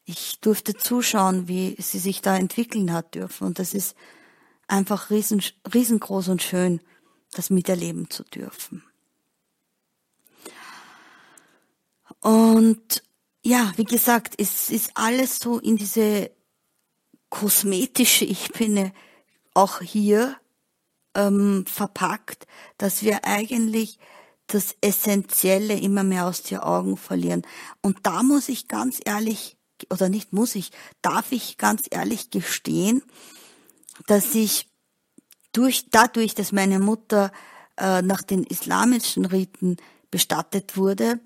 ich 0.05 0.41
durfte 0.41 0.75
zuschauen, 0.75 1.47
wie 1.47 1.77
sie 1.79 1.99
sich 1.99 2.23
da 2.23 2.37
entwickeln 2.37 2.93
hat 2.93 3.15
dürfen. 3.15 3.47
Und 3.47 3.59
das 3.59 3.73
ist 3.73 3.97
einfach 4.67 5.11
riesen, 5.11 5.43
riesengroß 5.73 6.29
und 6.29 6.43
schön, 6.43 6.81
das 7.33 7.51
miterleben 7.51 8.09
zu 8.11 8.25
dürfen. 8.25 8.85
Und 12.21 13.03
ja, 13.45 13.73
wie 13.77 13.85
gesagt, 13.85 14.35
es 14.39 14.71
ist 14.71 14.93
alles 14.95 15.39
so 15.39 15.59
in 15.59 15.77
diese 15.77 16.31
kosmetische 17.31 18.25
Ebene 18.25 18.93
auch 19.55 19.81
hier 19.81 20.37
ähm, 21.15 21.65
verpackt, 21.67 22.47
dass 22.79 23.03
wir 23.03 23.25
eigentlich 23.25 23.99
das 24.47 24.77
Essentielle 24.81 25.79
immer 25.79 26.05
mehr 26.05 26.27
aus 26.27 26.43
den 26.43 26.59
Augen 26.59 26.97
verlieren. 26.97 27.43
Und 27.81 27.99
da 28.03 28.23
muss 28.23 28.49
ich 28.49 28.69
ganz 28.69 29.01
ehrlich 29.05 29.57
oder 29.91 30.09
nicht 30.09 30.33
muss 30.33 30.55
ich, 30.55 30.71
darf 31.01 31.33
ich 31.33 31.59
ganz 31.59 31.83
ehrlich 31.91 32.31
gestehen, 32.31 33.03
dass 34.07 34.35
ich 34.35 34.69
durch, 35.53 35.91
dadurch, 35.91 36.35
dass 36.35 36.53
meine 36.53 36.79
Mutter 36.79 37.31
äh, 37.77 38.03
nach 38.03 38.23
den 38.23 38.45
islamischen 38.45 39.25
Riten 39.25 39.77
bestattet 40.11 40.77
wurde, 40.77 41.21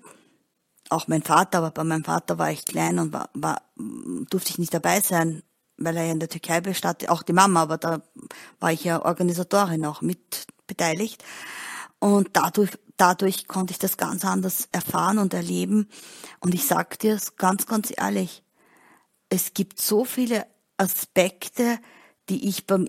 auch 0.89 1.07
mein 1.07 1.21
Vater, 1.21 1.59
aber 1.59 1.71
bei 1.71 1.83
meinem 1.83 2.03
Vater 2.03 2.37
war 2.37 2.51
ich 2.51 2.65
klein 2.65 2.99
und 2.99 3.13
war, 3.13 3.29
war, 3.33 3.61
durfte 3.75 4.51
ich 4.51 4.57
nicht 4.57 4.73
dabei 4.73 5.01
sein, 5.01 5.43
weil 5.77 5.97
er 5.97 6.05
ja 6.05 6.11
in 6.11 6.19
der 6.19 6.29
Türkei 6.29 6.61
bestattet, 6.61 7.09
auch 7.09 7.23
die 7.23 7.33
Mama, 7.33 7.61
aber 7.61 7.77
da 7.77 8.01
war 8.59 8.71
ich 8.71 8.83
ja 8.83 9.03
Organisatorin 9.03 9.85
auch 9.85 10.01
mit 10.01 10.47
beteiligt. 10.65 11.23
Und 11.99 12.29
dadurch, 12.33 12.71
dadurch 12.97 13.47
konnte 13.47 13.71
ich 13.71 13.79
das 13.79 13.97
ganz 13.97 14.23
anders 14.25 14.69
erfahren 14.71 15.17
und 15.17 15.33
erleben. 15.33 15.89
Und 16.39 16.53
ich 16.53 16.65
sag 16.65 16.99
dir 16.99 17.15
es 17.15 17.35
ganz, 17.35 17.65
ganz 17.65 17.93
ehrlich, 17.95 18.43
es 19.29 19.53
gibt 19.53 19.81
so 19.81 20.05
viele 20.05 20.45
Aspekte, 20.77 21.79
die 22.29 22.47
ich 22.47 22.67
beim 22.67 22.85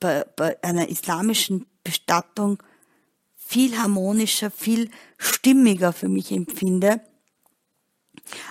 bei, 0.00 0.24
bei 0.36 0.62
einer 0.62 0.88
islamischen 0.88 1.66
Bestattung 1.84 2.62
viel 3.36 3.78
harmonischer, 3.78 4.50
viel 4.50 4.90
stimmiger 5.18 5.92
für 5.92 6.08
mich 6.08 6.32
empfinde 6.32 7.00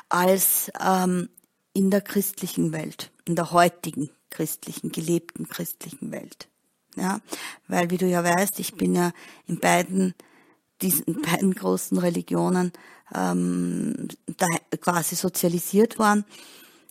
als 0.10 0.72
ähm, 0.80 1.30
in 1.74 1.92
der 1.92 2.02
christlichen 2.02 2.72
Welt, 2.72 3.12
in 3.26 3.36
der 3.36 3.52
heutigen 3.52 4.10
christlichen, 4.30 4.92
gelebten 4.92 5.50
christlichen 5.50 6.12
Welt. 6.12 6.48
Ja, 6.96 7.20
weil 7.68 7.90
wie 7.90 7.98
du 7.98 8.06
ja 8.06 8.24
weißt, 8.24 8.60
ich 8.60 8.76
bin 8.76 8.96
ja 8.96 9.12
in 9.48 9.60
beiden 9.60 10.14
diesen 10.82 11.22
beiden 11.22 11.54
großen 11.54 11.98
Religionen 11.98 12.72
ähm, 13.14 14.08
da 14.38 14.48
quasi 14.80 15.16
sozialisiert 15.16 16.00
worden 16.00 16.26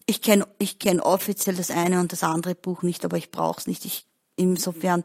ich 0.06 0.20
kenne 0.20 0.46
ich 0.58 0.78
kenn 0.78 1.00
offiziell 1.00 1.56
das 1.56 1.70
eine 1.70 2.00
und 2.00 2.12
das 2.12 2.22
andere 2.22 2.54
Buch 2.54 2.82
nicht, 2.82 3.04
aber 3.04 3.16
ich 3.16 3.30
brauche 3.30 3.60
es 3.60 3.66
nicht. 3.66 3.84
Ich, 3.84 4.06
insofern, 4.36 5.04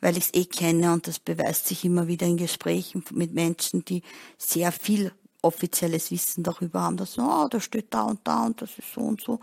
weil 0.00 0.16
ich 0.16 0.26
es 0.26 0.34
eh 0.34 0.44
kenne 0.44 0.92
und 0.92 1.06
das 1.06 1.18
beweist 1.18 1.66
sich 1.66 1.84
immer 1.84 2.06
wieder 2.06 2.26
in 2.26 2.36
Gesprächen 2.36 3.04
mit 3.12 3.32
Menschen, 3.32 3.84
die 3.84 4.02
sehr 4.38 4.72
viel 4.72 5.12
offizielles 5.42 6.10
Wissen 6.10 6.42
darüber 6.42 6.82
haben, 6.82 6.96
dass, 6.96 7.18
oh, 7.18 7.48
das 7.50 7.64
steht 7.64 7.92
da 7.92 8.02
und 8.04 8.20
da 8.24 8.46
und 8.46 8.62
das 8.62 8.78
ist 8.78 8.92
so 8.94 9.02
und 9.02 9.20
so. 9.20 9.40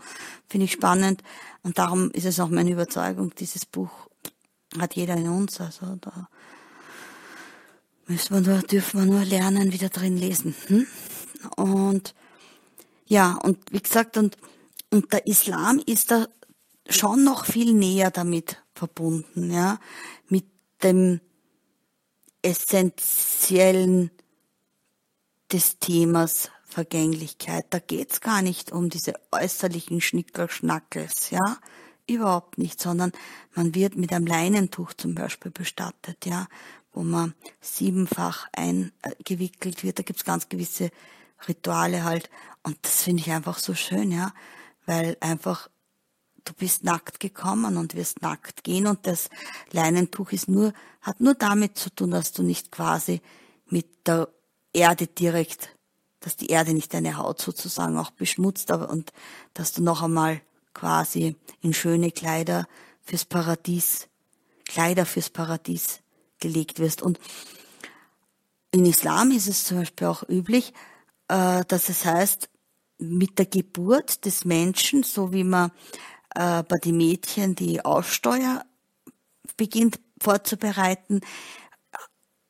Finde 0.48 0.64
ich 0.64 0.72
spannend. 0.72 1.22
Und 1.62 1.78
darum 1.78 2.10
ist 2.10 2.24
es 2.24 2.40
auch 2.40 2.48
meine 2.48 2.72
Überzeugung, 2.72 3.32
dieses 3.36 3.66
Buch 3.66 3.90
hat 4.78 4.94
jeder 4.94 5.16
in 5.16 5.28
uns. 5.28 5.60
Also 5.60 5.96
da 6.00 6.28
müssen 8.06 8.34
wir 8.34 8.52
nur, 8.52 8.62
dürfen 8.62 9.00
wir 9.00 9.06
nur 9.06 9.24
lernen, 9.24 9.72
wieder 9.72 9.90
drin 9.90 10.16
lesen. 10.16 10.54
Hm? 10.66 10.86
Und 11.56 12.14
ja, 13.06 13.38
und 13.42 13.58
wie 13.70 13.80
gesagt, 13.80 14.16
und 14.16 14.36
und 14.92 15.10
der 15.12 15.26
Islam 15.26 15.80
ist 15.86 16.10
da 16.10 16.26
schon 16.88 17.24
noch 17.24 17.46
viel 17.46 17.72
näher 17.72 18.10
damit 18.10 18.61
verbunden, 18.74 19.50
ja, 19.52 19.78
mit 20.28 20.46
dem 20.82 21.20
essentiellen 22.42 24.10
des 25.52 25.78
Themas 25.78 26.50
Vergänglichkeit. 26.64 27.66
Da 27.70 27.78
geht's 27.78 28.20
gar 28.20 28.42
nicht 28.42 28.72
um 28.72 28.88
diese 28.88 29.14
äußerlichen 29.30 30.00
Schnickelschnackels, 30.00 31.30
ja, 31.30 31.58
überhaupt 32.08 32.58
nicht, 32.58 32.80
sondern 32.80 33.12
man 33.54 33.74
wird 33.74 33.96
mit 33.96 34.12
einem 34.12 34.26
Leinentuch 34.26 34.94
zum 34.94 35.14
Beispiel 35.14 35.50
bestattet, 35.50 36.24
ja, 36.24 36.48
wo 36.92 37.02
man 37.02 37.34
siebenfach 37.60 38.48
eingewickelt 38.52 39.84
wird. 39.84 39.98
Da 39.98 40.02
gibt's 40.02 40.24
ganz 40.24 40.48
gewisse 40.48 40.90
Rituale 41.46 42.04
halt. 42.04 42.28
Und 42.62 42.78
das 42.82 43.02
finde 43.02 43.22
ich 43.22 43.30
einfach 43.30 43.58
so 43.58 43.74
schön, 43.74 44.10
ja 44.10 44.32
weil 44.86 45.16
einfach 45.20 45.68
du 46.44 46.52
bist 46.54 46.84
nackt 46.84 47.20
gekommen 47.20 47.76
und 47.76 47.94
wirst 47.94 48.22
nackt 48.22 48.64
gehen 48.64 48.86
und 48.86 49.06
das 49.06 49.28
Leinentuch 49.70 50.32
ist 50.32 50.48
nur, 50.48 50.72
hat 51.00 51.20
nur 51.20 51.34
damit 51.34 51.76
zu 51.78 51.90
tun, 51.90 52.10
dass 52.10 52.32
du 52.32 52.42
nicht 52.42 52.70
quasi 52.70 53.20
mit 53.66 54.06
der 54.06 54.28
Erde 54.72 55.06
direkt, 55.06 55.76
dass 56.20 56.36
die 56.36 56.48
Erde 56.48 56.72
nicht 56.72 56.94
deine 56.94 57.16
Haut 57.16 57.40
sozusagen 57.40 57.98
auch 57.98 58.10
beschmutzt, 58.10 58.70
aber 58.70 58.90
und 58.90 59.12
dass 59.54 59.72
du 59.72 59.82
noch 59.82 60.02
einmal 60.02 60.40
quasi 60.74 61.36
in 61.60 61.74
schöne 61.74 62.10
Kleider 62.10 62.66
fürs 63.02 63.24
Paradies, 63.24 64.08
Kleider 64.64 65.06
fürs 65.06 65.30
Paradies 65.30 66.00
gelegt 66.38 66.78
wirst. 66.78 67.02
Und 67.02 67.18
in 68.70 68.86
Islam 68.86 69.30
ist 69.30 69.48
es 69.48 69.64
zum 69.64 69.78
Beispiel 69.78 70.06
auch 70.06 70.28
üblich, 70.28 70.72
äh, 71.28 71.64
dass 71.66 71.88
es 71.88 72.04
heißt, 72.04 72.48
mit 72.98 73.38
der 73.38 73.46
Geburt 73.46 74.24
des 74.24 74.44
Menschen, 74.44 75.02
so 75.02 75.32
wie 75.32 75.44
man 75.44 75.72
äh, 76.34 76.62
bei 76.62 76.78
den 76.78 76.96
Mädchen 76.96 77.54
die 77.54 77.84
Aussteuer 77.84 78.64
beginnt 79.56 80.00
vorzubereiten, 80.20 81.20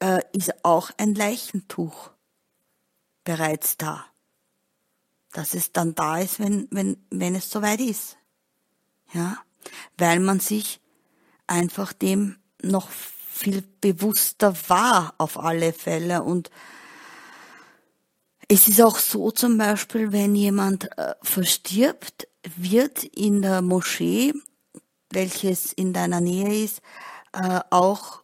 äh, 0.01 0.21
ist 0.33 0.65
auch 0.65 0.91
ein 0.99 1.15
Leichentuch 1.15 2.11
bereits 3.25 3.77
da. 3.77 4.05
Dass 5.33 5.55
es 5.55 5.73
dann 5.73 5.95
da 5.95 6.19
ist, 6.19 6.39
wenn, 6.39 6.69
wenn, 6.71 6.97
wenn 7.11 7.35
es 7.35 7.51
soweit 7.51 7.81
ist. 7.81 8.19
Ja, 9.12 9.39
weil 9.99 10.21
man 10.21 10.41
sich 10.41 10.81
einfach 11.47 11.93
dem 11.93 12.39
noch 12.62 12.89
viel 12.89 13.62
bewusster 13.81 14.55
war 14.69 15.15
auf 15.19 15.39
alle 15.39 15.73
Fälle 15.73 16.23
und 16.23 16.51
es 18.49 18.69
ist 18.69 18.83
auch 18.83 18.99
so 18.99 19.31
zum 19.31 19.57
Beispiel, 19.57 20.12
wenn 20.12 20.35
jemand 20.35 20.97
äh, 20.99 21.15
verstirbt, 21.23 22.29
wird 22.57 23.05
in 23.05 23.43
der 23.43 23.63
Moschee, 23.63 24.35
welches 25.11 25.73
in 25.73 25.93
deiner 25.93 26.21
Nähe 26.21 26.65
ist, 26.65 26.81
äh, 27.33 27.61
auch, 27.71 28.23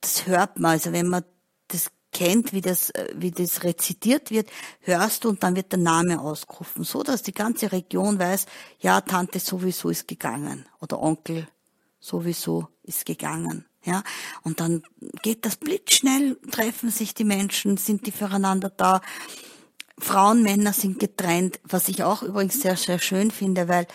das 0.00 0.26
hört 0.26 0.58
man, 0.58 0.72
also 0.72 0.92
wenn 0.92 1.08
man 1.08 1.24
das 1.68 1.90
kennt, 2.12 2.52
wie 2.52 2.60
das, 2.60 2.90
äh, 2.90 3.08
wie 3.14 3.30
das 3.30 3.64
rezitiert 3.64 4.30
wird, 4.30 4.48
hörst 4.80 5.24
du 5.24 5.30
und 5.30 5.42
dann 5.42 5.56
wird 5.56 5.72
der 5.72 5.78
Name 5.78 6.20
ausgerufen, 6.20 6.84
so 6.84 7.02
dass 7.02 7.22
die 7.22 7.32
ganze 7.32 7.72
Region 7.72 8.18
weiß, 8.18 8.46
ja, 8.80 9.00
Tante 9.00 9.40
sowieso 9.40 9.88
ist 9.88 10.06
gegangen 10.08 10.66
oder 10.80 11.00
Onkel 11.00 11.48
sowieso 12.00 12.68
ist 12.82 13.06
gegangen. 13.06 13.64
Ja, 13.84 14.04
und 14.44 14.60
dann 14.60 14.84
geht 15.22 15.44
das 15.44 15.56
blitzschnell, 15.56 16.38
treffen 16.52 16.90
sich 16.90 17.14
die 17.14 17.24
Menschen, 17.24 17.78
sind 17.78 18.06
die 18.06 18.12
füreinander 18.12 18.70
da. 18.70 19.00
Frauen, 20.02 20.42
Männer 20.42 20.72
sind 20.72 20.98
getrennt, 20.98 21.60
was 21.64 21.88
ich 21.88 22.02
auch 22.02 22.22
übrigens 22.22 22.60
sehr, 22.60 22.76
sehr 22.76 22.98
schön 22.98 23.30
finde, 23.30 23.68
weil 23.68 23.86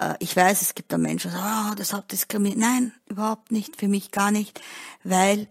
äh, 0.00 0.14
ich 0.18 0.34
weiß, 0.34 0.62
es 0.62 0.74
gibt 0.74 0.92
da 0.92 0.98
Menschen, 0.98 1.30
die 1.30 1.36
sagen, 1.36 1.70
oh, 1.70 1.74
das 1.74 1.92
hat 1.92 2.10
diskriminiert. 2.10 2.58
Nein, 2.58 2.92
überhaupt 3.06 3.52
nicht, 3.52 3.76
für 3.76 3.88
mich 3.88 4.10
gar 4.10 4.30
nicht, 4.30 4.60
weil 5.04 5.48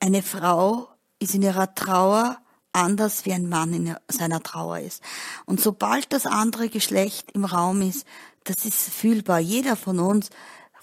eine 0.00 0.22
Frau 0.22 0.88
ist 1.18 1.34
in 1.34 1.42
ihrer 1.42 1.74
Trauer 1.74 2.38
anders 2.72 3.24
wie 3.24 3.32
ein 3.32 3.48
Mann 3.48 3.72
in 3.72 3.94
seiner 4.08 4.42
Trauer 4.42 4.80
ist. 4.80 5.02
Und 5.46 5.60
sobald 5.60 6.12
das 6.12 6.26
andere 6.26 6.68
Geschlecht 6.68 7.30
im 7.32 7.44
Raum 7.44 7.80
ist, 7.82 8.04
das 8.42 8.64
ist 8.64 8.90
fühlbar. 8.90 9.38
Jeder 9.38 9.76
von 9.76 10.00
uns 10.00 10.30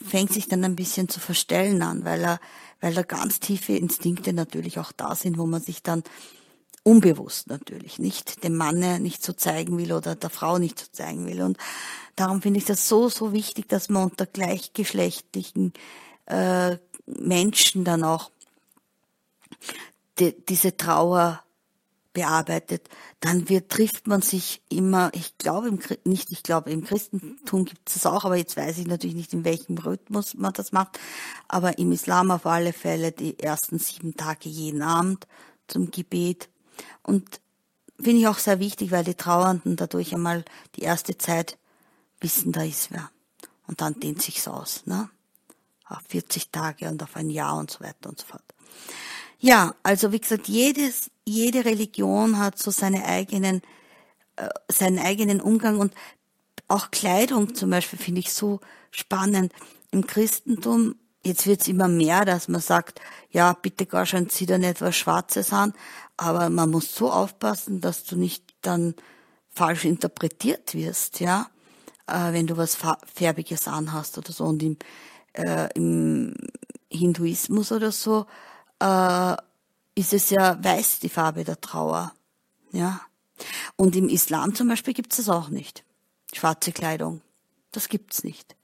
fängt 0.04 0.32
sich 0.32 0.48
dann 0.48 0.64
ein 0.64 0.78
bisschen 0.78 1.10
zu 1.10 1.20
verstellen 1.20 1.84
an, 1.84 2.06
weil 2.06 2.24
er, 2.24 2.40
weil 2.80 2.94
da 2.94 3.04
ganz 3.04 3.40
tiefe 3.40 3.74
Instinkte 3.74 4.34
natürlich 4.34 4.80
auch 4.80 4.94
da 4.94 5.16
sind, 5.16 5.38
wo 5.38 5.46
man 5.46 5.62
sich 5.62 5.84
dann 5.84 6.04
unbewusst 6.84 7.48
natürlich 7.48 8.00
nicht 8.00 8.44
dem 8.44 8.56
Manne 8.56 9.00
nicht 9.00 9.24
so 9.24 9.34
zeigen 9.34 9.78
will 9.78 9.94
oder 9.94 10.16
der 10.16 10.30
Frau 10.30 10.58
nicht 10.58 10.80
so 10.80 10.86
zeigen 10.92 11.28
will. 11.28 11.42
Und 11.42 11.58
darum 12.16 12.42
finde 12.42 12.60
ich 12.60 12.66
das 12.66 12.88
so, 12.88 13.10
so 13.10 13.34
wichtig, 13.34 13.70
dass 13.70 13.90
man 13.90 14.06
unter 14.06 14.26
gleichgeschlechtlichen 14.26 15.74
äh, 16.26 16.78
Menschen 17.06 17.84
dann 17.84 18.04
auch 18.04 18.32
die, 20.20 20.36
diese 20.48 20.76
Trauer 20.76 21.44
bearbeitet, 22.14 22.90
dann 23.22 23.48
wird, 23.48 23.70
trifft 23.70 24.08
man 24.08 24.22
sich 24.22 24.62
immer, 24.70 25.12
ich 25.14 25.38
glaube 25.38 25.70
im, 25.70 25.80
nicht, 26.04 26.32
ich 26.32 26.44
glaube 26.44 26.70
im 26.72 26.84
Christentum 26.84 27.66
gibt 27.66 27.88
es 27.88 27.96
das 27.96 28.06
auch, 28.06 28.26
aber 28.26 28.36
jetzt 28.36 28.58
weiß 28.58 28.80
ich 28.80 28.88
natürlich 28.88 29.16
nicht, 29.16 29.34
in 29.34 29.46
welchem 29.46 29.78
Rhythmus 29.78 30.34
man 30.34 30.52
das 30.52 30.74
macht, 30.74 31.00
aber 31.48 31.78
im 31.78 31.92
Islam 31.92 32.32
auf 32.32 32.46
alle 32.46 32.74
Fälle 32.74 33.14
die 33.14 33.40
ersten 33.40 33.80
sieben 33.80 34.18
Tage 34.18 34.50
jeden 34.50 34.82
Abend 34.82 35.26
zum 35.68 35.90
Gebet 35.90 36.50
und 37.04 37.42
finde 38.00 38.22
ich 38.22 38.28
auch 38.28 38.40
sehr 38.40 38.60
wichtig, 38.60 38.92
weil 38.92 39.04
die 39.04 39.16
Trauernden 39.16 39.76
dadurch 39.76 40.14
einmal 40.14 40.44
die 40.76 40.82
erste 40.82 41.18
Zeit 41.18 41.58
wissen, 42.20 42.52
da 42.52 42.64
ist 42.64 42.92
wer. 42.92 43.10
Und 43.68 43.82
dann 43.82 44.00
dehnt 44.00 44.22
sich's 44.22 44.48
aus, 44.48 44.86
ne? 44.86 45.10
Auf 45.86 46.00
40 46.08 46.52
Tage 46.52 46.90
und 46.90 47.04
auf 47.04 47.16
ein 47.16 47.30
Jahr 47.30 47.58
und 47.58 47.70
so 47.70 47.82
weiter 47.82 48.10
und 48.10 48.20
so 48.20 48.26
fort. 48.26 48.44
Ja, 49.40 49.76
also 49.84 50.12
wie 50.12 50.20
gesagt, 50.20 50.48
jedes, 50.48 51.10
jede 51.26 51.66
Religion 51.66 52.38
hat 52.38 52.58
so 52.58 52.72
seine 52.72 53.06
eigenen, 53.06 53.62
äh, 54.36 54.50
seinen 54.68 55.00
eigenen 55.00 55.42
Umgang 55.42 55.80
und 55.80 55.94
auch 56.68 56.92
Kleidung 56.92 57.56
zum 57.56 57.70
Beispiel 57.70 58.00
finde 58.00 58.20
ich 58.20 58.32
so 58.32 58.62
spannend. 58.92 59.52
Im 59.92 60.08
Christentum, 60.08 60.96
jetzt 61.24 61.48
wird's 61.48 61.68
immer 61.68 61.88
mehr, 61.88 62.26
dass 62.26 62.48
man 62.48 62.62
sagt, 62.62 63.00
ja, 63.30 63.54
bitte 63.54 63.86
gar 63.86 64.06
schon, 64.06 64.30
zieh 64.30 64.46
da 64.46 64.58
nicht 64.58 64.82
was 64.82 64.96
Schwarzes 64.96 65.54
an, 65.54 65.74
aber 66.18 66.50
man 66.50 66.70
muss 66.70 66.94
so 66.94 67.12
aufpassen, 67.12 67.82
dass 67.82 68.04
du 68.04 68.16
nicht 68.16 68.44
dann 68.62 68.96
falsch 69.50 69.86
interpretiert 69.86 70.74
wirst, 70.74 71.20
ja, 71.20 71.48
äh, 72.08 72.34
wenn 72.34 72.48
du 72.48 72.58
was 72.58 72.78
Färbiges 73.14 73.68
anhast 73.68 74.18
oder 74.18 74.32
so. 74.32 74.46
Und 74.46 74.64
im, 74.64 74.78
äh, 75.34 75.70
im 75.76 76.36
Hinduismus 76.90 77.72
oder 77.72 77.92
so 77.92 78.26
äh, 78.80 79.36
ist 79.96 80.14
es 80.14 80.30
ja 80.30 80.64
weiß 80.64 81.00
die 81.00 81.10
Farbe 81.10 81.44
der 81.44 81.60
Trauer, 81.60 82.14
ja. 82.72 83.02
Und 83.76 83.96
im 83.96 84.08
Islam 84.08 84.54
zum 84.54 84.68
Beispiel 84.68 84.94
gibt 84.94 85.14
es 85.14 85.18
das 85.18 85.30
auch 85.30 85.50
nicht. 85.50 85.84
Schwarze 86.34 86.72
Kleidung, 86.72 87.22
das 87.72 87.90
gibt's 87.90 88.24
nicht. 88.24 88.56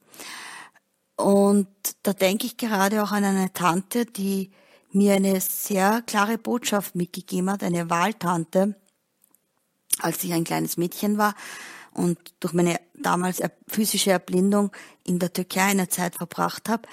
Und 1.17 1.67
da 2.03 2.13
denke 2.13 2.45
ich 2.45 2.58
gerade 2.58 3.03
auch 3.03 3.12
an 3.12 3.23
eine 3.23 3.51
Tante, 3.51 4.06
die 4.06 4.51
mir 4.91 5.15
eine 5.15 5.41
sehr 5.41 6.01
klare 6.03 6.38
Botschaft 6.38 6.95
mitgegeben 6.95 7.51
hat, 7.51 7.63
eine 7.63 7.89
Wahltante, 7.89 8.75
als 9.99 10.23
ich 10.23 10.32
ein 10.32 10.43
kleines 10.43 10.77
Mädchen 10.77 11.17
war 11.17 11.36
und 11.91 12.17
durch 12.39 12.53
meine 12.53 12.80
damals 12.93 13.41
physische 13.67 14.12
Erblindung 14.12 14.71
in 15.03 15.19
der 15.19 15.34
Türkei 15.34 15.63
eine 15.63 15.89
Zeit 15.89 16.15
verbracht 16.15 16.69
habe, 16.69 16.88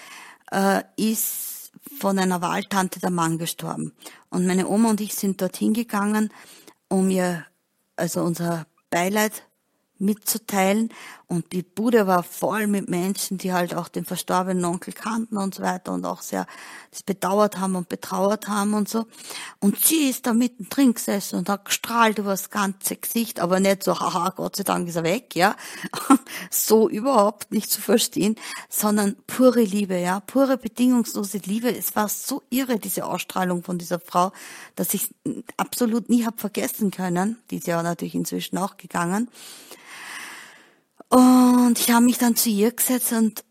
äh, 0.51 0.83
ist 0.97 1.73
von 1.99 2.19
einer 2.19 2.41
Wahltante 2.41 3.01
der 3.01 3.11
Mann 3.11 3.39
gestorben. 3.39 3.93
Und 4.31 4.47
meine 4.47 4.67
Oma 4.67 4.91
und 4.91 5.01
ich 5.01 5.15
sind 5.15 5.41
dorthin 5.41 5.75
gegangen, 5.75 6.33
um 6.89 7.11
ihr, 7.11 7.45
also 7.97 8.23
unser 8.23 8.67
Beileid 8.91 9.47
mitzuteilen. 10.05 10.91
Und 11.27 11.53
die 11.53 11.63
Bude 11.63 12.07
war 12.07 12.23
voll 12.23 12.67
mit 12.67 12.89
Menschen, 12.89 13.39
die 13.39 13.53
halt 13.53 13.75
auch 13.75 13.89
den 13.89 14.05
verstorbenen 14.05 14.65
Onkel 14.65 14.93
kannten 14.93 15.37
und 15.37 15.55
so 15.55 15.63
weiter 15.63 15.93
und 15.93 16.05
auch 16.05 16.23
sehr 16.23 16.47
das 16.91 17.03
bedauert 17.03 17.59
haben 17.59 17.75
und 17.75 17.89
betrauert 17.89 18.47
haben 18.47 18.75
und 18.75 18.89
so. 18.89 19.07
Und 19.59 19.81
sie 19.81 20.11
ist 20.11 20.27
da 20.27 20.35
mittendrin 20.35 20.95
gesessen 20.95 21.39
und 21.39 21.49
hat 21.49 21.65
gestrahlt 21.65 22.19
über 22.19 22.31
das 22.31 22.51
ganze 22.51 22.97
Gesicht, 22.97 23.41
aber 23.41 23.59
nicht 23.59 23.83
so, 23.83 23.99
haha, 23.99 24.31
Gott 24.37 24.57
sei 24.57 24.63
Dank 24.63 24.87
ist 24.87 24.97
er 24.97 25.03
weg, 25.03 25.35
ja. 25.35 25.57
so 26.51 26.89
überhaupt 26.89 27.51
nicht 27.51 27.71
zu 27.71 27.81
verstehen, 27.81 28.37
sondern 28.69 29.17
pure 29.27 29.63
Liebe, 29.63 29.99
ja, 29.99 30.21
pure 30.21 30.57
bedingungslose 30.57 31.39
Liebe. 31.39 31.77
Es 31.77 31.97
war 31.97 32.09
so 32.09 32.43
irre, 32.51 32.79
diese 32.79 33.07
Ausstrahlung 33.07 33.65
von 33.65 33.79
dieser 33.79 33.99
Frau, 33.99 34.33
dass 34.77 34.95
ich 34.95 35.09
absolut 35.57 36.11
nie 36.11 36.27
hab 36.27 36.39
vergessen 36.39 36.91
können. 36.91 37.39
Die 37.51 37.57
ist 37.57 37.67
ja 37.67 37.83
natürlich 37.83 38.15
inzwischen 38.15 38.59
auch 38.59 38.77
gegangen. 38.77 39.29
Und 41.15 41.79
ich 41.79 41.93
habe 41.93 42.05
mich 42.05 42.19
dann 42.19 42.35
zu 42.35 42.49
ihr 42.49 42.73
gesetzt 42.73 43.13
und 43.13 43.45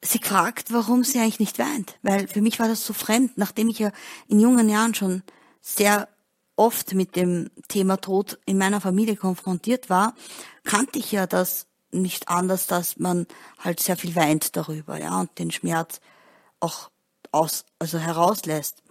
sie 0.00 0.18
gefragt, 0.18 0.72
warum 0.72 1.04
sie 1.04 1.18
eigentlich 1.18 1.38
nicht 1.38 1.58
weint. 1.58 1.98
Weil 2.00 2.26
für 2.26 2.40
mich 2.40 2.58
war 2.58 2.68
das 2.68 2.86
so 2.86 2.94
fremd, 2.94 3.36
nachdem 3.36 3.68
ich 3.68 3.80
ja 3.80 3.92
in 4.28 4.40
jungen 4.40 4.66
Jahren 4.70 4.94
schon 4.94 5.22
sehr 5.60 6.08
oft 6.56 6.94
mit 6.94 7.16
dem 7.16 7.50
Thema 7.68 7.98
Tod 7.98 8.38
in 8.46 8.56
meiner 8.56 8.80
Familie 8.80 9.16
konfrontiert 9.16 9.90
war, 9.90 10.14
kannte 10.64 10.98
ich 10.98 11.12
ja 11.12 11.26
das 11.26 11.66
nicht 11.90 12.30
anders, 12.30 12.66
dass 12.66 12.98
man 12.98 13.26
halt 13.58 13.80
sehr 13.80 13.98
viel 13.98 14.16
weint 14.16 14.56
darüber, 14.56 14.98
ja, 14.98 15.20
und 15.20 15.38
den 15.38 15.50
Schmerz 15.50 16.00
auch 16.60 16.90
aus, 17.30 17.66
also 17.78 17.98
herauslässt. 17.98 18.82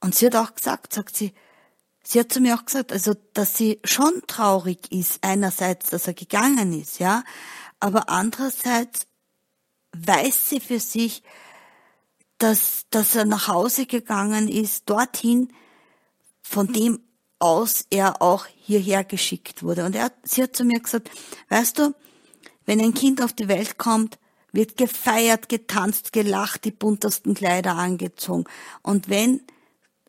Und 0.00 0.14
sie 0.14 0.24
hat 0.24 0.36
auch 0.36 0.54
gesagt, 0.54 0.94
sagt 0.94 1.14
sie, 1.14 1.34
sie 2.02 2.20
hat 2.20 2.32
zu 2.32 2.40
mir 2.40 2.54
auch 2.54 2.64
gesagt, 2.64 2.92
also, 2.92 3.14
dass 3.34 3.56
sie 3.56 3.80
schon 3.84 4.22
traurig 4.26 4.90
ist, 4.90 5.18
einerseits, 5.22 5.90
dass 5.90 6.06
er 6.06 6.14
gegangen 6.14 6.78
ist, 6.78 6.98
ja, 6.98 7.24
aber 7.80 8.08
andererseits 8.08 9.06
weiß 9.92 10.48
sie 10.48 10.60
für 10.60 10.80
sich, 10.80 11.22
dass, 12.38 12.86
dass 12.90 13.14
er 13.14 13.24
nach 13.24 13.48
Hause 13.48 13.86
gegangen 13.86 14.48
ist, 14.48 14.88
dorthin, 14.90 15.52
von 16.42 16.72
dem 16.72 17.00
aus 17.38 17.86
er 17.90 18.22
auch 18.22 18.46
hierher 18.46 19.04
geschickt 19.04 19.62
wurde. 19.62 19.84
Und 19.84 19.96
er, 19.96 20.12
sie 20.22 20.42
hat 20.42 20.56
zu 20.56 20.64
mir 20.64 20.80
gesagt, 20.80 21.10
weißt 21.48 21.78
du, 21.78 21.94
wenn 22.66 22.80
ein 22.80 22.94
Kind 22.94 23.22
auf 23.22 23.32
die 23.32 23.48
Welt 23.48 23.78
kommt, 23.78 24.18
wird 24.52 24.76
gefeiert, 24.76 25.48
getanzt, 25.48 26.12
gelacht, 26.12 26.64
die 26.64 26.70
buntesten 26.70 27.34
Kleider 27.34 27.74
angezogen. 27.76 28.44
Und 28.82 29.08
wenn 29.08 29.42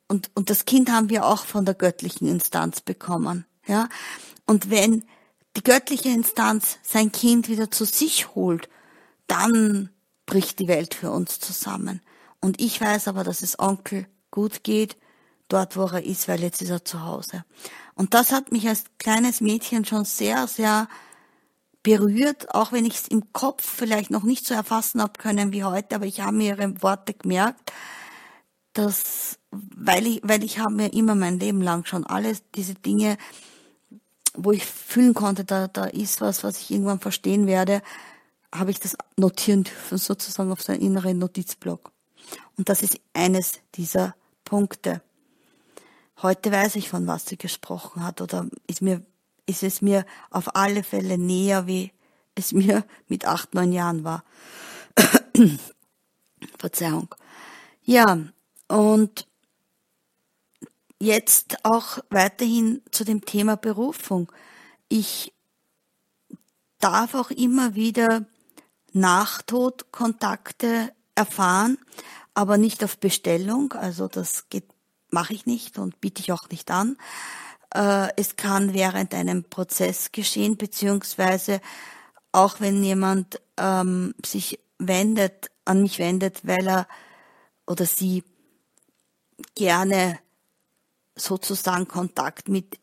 und, 0.07 0.31
und 0.35 0.49
das 0.49 0.65
Kind 0.65 0.91
haben 0.91 1.09
wir 1.09 1.25
auch 1.25 1.45
von 1.45 1.65
der 1.65 1.75
göttlichen 1.75 2.27
Instanz 2.27 2.81
bekommen. 2.81 3.45
Ja? 3.67 3.89
Und 4.45 4.69
wenn 4.69 5.05
die 5.55 5.63
göttliche 5.63 6.09
Instanz 6.09 6.79
sein 6.81 7.11
Kind 7.11 7.47
wieder 7.47 7.71
zu 7.71 7.85
sich 7.85 8.35
holt, 8.35 8.69
dann 9.27 9.89
bricht 10.25 10.59
die 10.59 10.67
Welt 10.67 10.93
für 10.93 11.11
uns 11.11 11.39
zusammen. 11.39 12.01
Und 12.39 12.59
ich 12.59 12.79
weiß 12.79 13.07
aber, 13.07 13.23
dass 13.23 13.41
es 13.41 13.59
Onkel 13.59 14.07
gut 14.31 14.63
geht, 14.63 14.97
dort 15.47 15.77
wo 15.77 15.85
er 15.85 16.03
ist, 16.03 16.27
weil 16.27 16.41
jetzt 16.41 16.61
ist 16.61 16.69
er 16.69 16.83
zu 16.83 17.03
Hause. 17.03 17.45
Und 17.95 18.13
das 18.13 18.31
hat 18.31 18.51
mich 18.51 18.67
als 18.67 18.85
kleines 18.97 19.41
Mädchen 19.41 19.85
schon 19.85 20.05
sehr, 20.05 20.47
sehr 20.47 20.87
berührt, 21.83 22.55
auch 22.55 22.71
wenn 22.71 22.85
ich 22.85 22.95
es 22.95 23.07
im 23.07 23.31
Kopf 23.33 23.63
vielleicht 23.63 24.09
noch 24.09 24.23
nicht 24.23 24.45
so 24.45 24.53
erfassen 24.53 25.01
habe 25.01 25.19
können 25.19 25.51
wie 25.51 25.63
heute, 25.63 25.95
aber 25.95 26.05
ich 26.05 26.21
habe 26.21 26.35
mir 26.35 26.57
ihre 26.57 26.81
Worte 26.81 27.13
gemerkt, 27.13 27.71
dass, 28.71 29.37
weil 29.75 30.07
ich, 30.07 30.21
weil 30.23 30.43
ich 30.43 30.59
habe 30.59 30.73
mir 30.73 30.93
immer 30.93 31.15
mein 31.15 31.39
Leben 31.39 31.61
lang 31.61 31.85
schon 31.85 32.05
alles 32.05 32.43
diese 32.55 32.73
Dinge, 32.75 33.17
wo 34.35 34.51
ich 34.51 34.65
fühlen 34.65 35.13
konnte, 35.13 35.45
da, 35.45 35.67
da 35.67 35.85
ist 35.85 36.21
was, 36.21 36.43
was 36.43 36.59
ich 36.59 36.71
irgendwann 36.71 36.99
verstehen 36.99 37.45
werde, 37.45 37.81
habe 38.53 38.71
ich 38.71 38.79
das 38.79 38.97
notieren 39.17 39.63
dürfen, 39.63 39.97
sozusagen 39.97 40.51
auf 40.51 40.61
so 40.61 40.71
einen 40.71 40.81
inneren 40.81 41.19
Notizblock. 41.19 41.91
Und 42.57 42.69
das 42.69 42.81
ist 42.81 42.99
eines 43.13 43.59
dieser 43.75 44.15
Punkte. 44.45 45.01
Heute 46.21 46.51
weiß 46.51 46.75
ich, 46.75 46.89
von 46.89 47.07
was 47.07 47.25
sie 47.25 47.37
gesprochen 47.37 48.03
hat, 48.03 48.21
oder 48.21 48.47
ist 48.67 48.81
mir 48.81 49.03
ist 49.45 49.63
es 49.63 49.81
mir 49.81 50.05
auf 50.29 50.55
alle 50.55 50.83
Fälle 50.83 51.17
näher, 51.17 51.67
wie 51.67 51.91
es 52.35 52.51
mir 52.53 52.85
mit 53.07 53.25
acht, 53.25 53.53
neun 53.53 53.71
Jahren 53.71 54.03
war. 54.03 54.23
Verzeihung. 56.57 57.13
Ja, 57.83 58.17
und 58.67 59.27
jetzt 61.03 61.57
auch 61.63 61.99
weiterhin 62.09 62.81
zu 62.91 63.03
dem 63.03 63.25
Thema 63.25 63.57
Berufung. 63.57 64.31
Ich 64.89 65.33
darf 66.79 67.15
auch 67.15 67.29
immer 67.29 67.75
wieder 67.75 68.25
Nachtodkontakte 68.93 70.93
erfahren, 71.15 71.77
aber 72.33 72.57
nicht 72.57 72.83
auf 72.83 72.97
Bestellung. 72.97 73.73
Also 73.73 74.07
das 74.07 74.45
mache 75.09 75.33
ich 75.33 75.45
nicht 75.45 75.77
und 75.77 75.99
biete 76.01 76.21
ich 76.21 76.31
auch 76.31 76.49
nicht 76.49 76.71
an. 76.71 76.97
Äh, 77.73 78.09
es 78.15 78.35
kann 78.35 78.73
während 78.73 79.13
einem 79.13 79.43
Prozess 79.43 80.11
geschehen, 80.11 80.57
beziehungsweise 80.57 81.61
auch 82.31 82.59
wenn 82.59 82.83
jemand 82.83 83.39
ähm, 83.57 84.15
sich 84.25 84.59
wendet, 84.79 85.51
an 85.65 85.81
mich 85.81 85.99
wendet, 85.99 86.45
weil 86.45 86.67
er 86.67 86.87
oder 87.67 87.85
sie 87.85 88.23
gerne 89.55 90.19
sozusagen 91.15 91.87
Kontakt 91.87 92.49
mit 92.49 92.79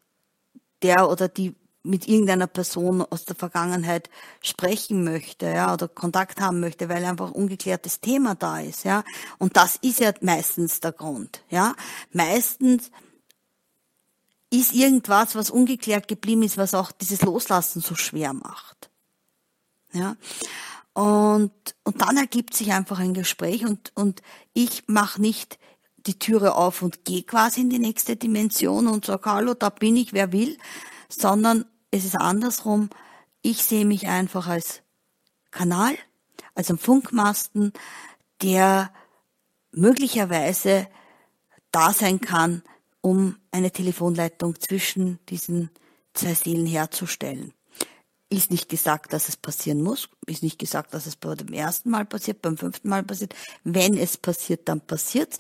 der 0.83 1.09
oder 1.11 1.29
die 1.29 1.55
mit 1.83 2.07
irgendeiner 2.07 2.47
Person 2.47 3.03
aus 3.03 3.25
der 3.25 3.37
Vergangenheit 3.37 4.11
sprechen 4.43 5.03
möchte, 5.03 5.47
ja, 5.47 5.73
oder 5.73 5.89
Kontakt 5.89 6.41
haben 6.41 6.61
möchte, 6.61 6.89
weil 6.89 7.05
einfach 7.05 7.31
ungeklärtes 7.31 8.01
Thema 8.01 8.35
da 8.35 8.61
ist, 8.61 8.85
ja. 8.85 9.03
Und 9.39 9.57
das 9.57 9.77
ist 9.77 10.01
ja 10.01 10.13
meistens 10.21 10.81
der 10.81 10.93
Grund, 10.93 11.43
ja. 11.49 11.75
Meistens 12.13 12.91
ist 14.51 14.75
irgendwas, 14.75 15.35
was 15.37 15.51
ungeklärt 15.51 16.09
geblieben 16.09 16.43
ist, 16.43 16.59
was 16.59 16.75
auch 16.75 16.93
dieses 16.93 17.23
Loslassen 17.23 17.81
so 17.81 17.95
schwer 17.95 18.33
macht. 18.35 18.91
Ja. 19.93 20.17
Und, 20.93 21.53
und 21.85 22.01
dann 22.01 22.17
ergibt 22.17 22.55
sich 22.55 22.73
einfach 22.73 22.99
ein 22.99 23.15
Gespräch 23.15 23.65
und, 23.65 23.93
und 23.95 24.23
ich 24.53 24.83
mache 24.87 25.21
nicht 25.23 25.59
die 26.07 26.19
Türe 26.19 26.55
auf 26.55 26.83
und 26.83 27.05
gehe 27.05 27.23
quasi 27.23 27.61
in 27.61 27.71
die 27.71 27.79
nächste 27.79 28.17
Dimension 28.17 28.87
und 28.87 29.05
sage, 29.05 29.31
hallo, 29.31 29.55
da 29.55 29.71
bin 29.71 29.97
ich, 29.97 30.13
wer 30.13 30.33
will, 30.33 30.57
sondern 31.09 31.65
es 31.91 32.05
ist 32.05 32.17
andersrum. 32.17 32.91
Ich 33.43 33.63
sehe 33.63 33.85
mich 33.85 34.09
einfach 34.09 34.47
als 34.47 34.83
Kanal, 35.51 35.97
als 36.55 36.71
ein 36.71 36.79
Funkmasten, 36.79 37.73
der 38.43 38.93
möglicherweise 39.73 40.89
da 41.73 41.93
sein 41.93 42.21
kann, 42.21 42.63
um 43.01 43.37
eine 43.51 43.71
Telefonleitung 43.71 44.59
zwischen 44.61 45.19
diesen 45.29 45.71
zwei 46.15 46.35
Seelen 46.35 46.67
herzustellen. 46.67 47.53
Ist 48.29 48.51
nicht 48.51 48.69
gesagt, 48.69 49.13
dass 49.13 49.29
es 49.29 49.37
passieren 49.37 49.83
muss, 49.83 50.09
ist 50.27 50.43
nicht 50.43 50.59
gesagt, 50.59 50.95
dass 50.95 51.07
es 51.07 51.17
bei 51.17 51.35
dem 51.35 51.53
ersten 51.53 51.91
Mal 51.91 52.05
passiert, 52.05 52.43
beim 52.43 52.57
fünften 52.57 52.89
Mal 52.89 53.03
passiert. 53.03 53.35
Wenn 53.65 53.97
es 53.97 54.17
passiert, 54.17 54.69
dann 54.69 54.81
passiert's. 54.81 55.39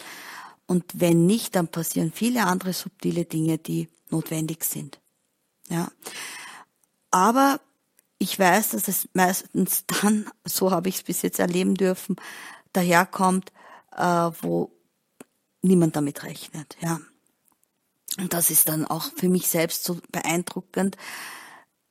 Und 0.70 0.84
wenn 1.00 1.26
nicht, 1.26 1.56
dann 1.56 1.66
passieren 1.66 2.12
viele 2.12 2.46
andere 2.46 2.72
subtile 2.72 3.24
Dinge, 3.24 3.58
die 3.58 3.88
notwendig 4.08 4.62
sind. 4.62 5.00
Ja. 5.68 5.90
Aber 7.10 7.60
ich 8.18 8.38
weiß, 8.38 8.68
dass 8.68 8.86
es 8.86 9.08
meistens 9.12 9.82
dann, 10.00 10.30
so 10.44 10.70
habe 10.70 10.88
ich 10.88 10.98
es 10.98 11.02
bis 11.02 11.22
jetzt 11.22 11.40
erleben 11.40 11.74
dürfen, 11.74 12.14
daherkommt, 12.72 13.50
äh, 13.96 14.30
wo 14.42 14.70
niemand 15.60 15.96
damit 15.96 16.22
rechnet. 16.22 16.76
Ja. 16.80 17.00
Und 18.18 18.32
das 18.32 18.52
ist 18.52 18.68
dann 18.68 18.86
auch 18.86 19.10
für 19.16 19.28
mich 19.28 19.48
selbst 19.48 19.82
so 19.82 19.98
beeindruckend, 20.12 20.96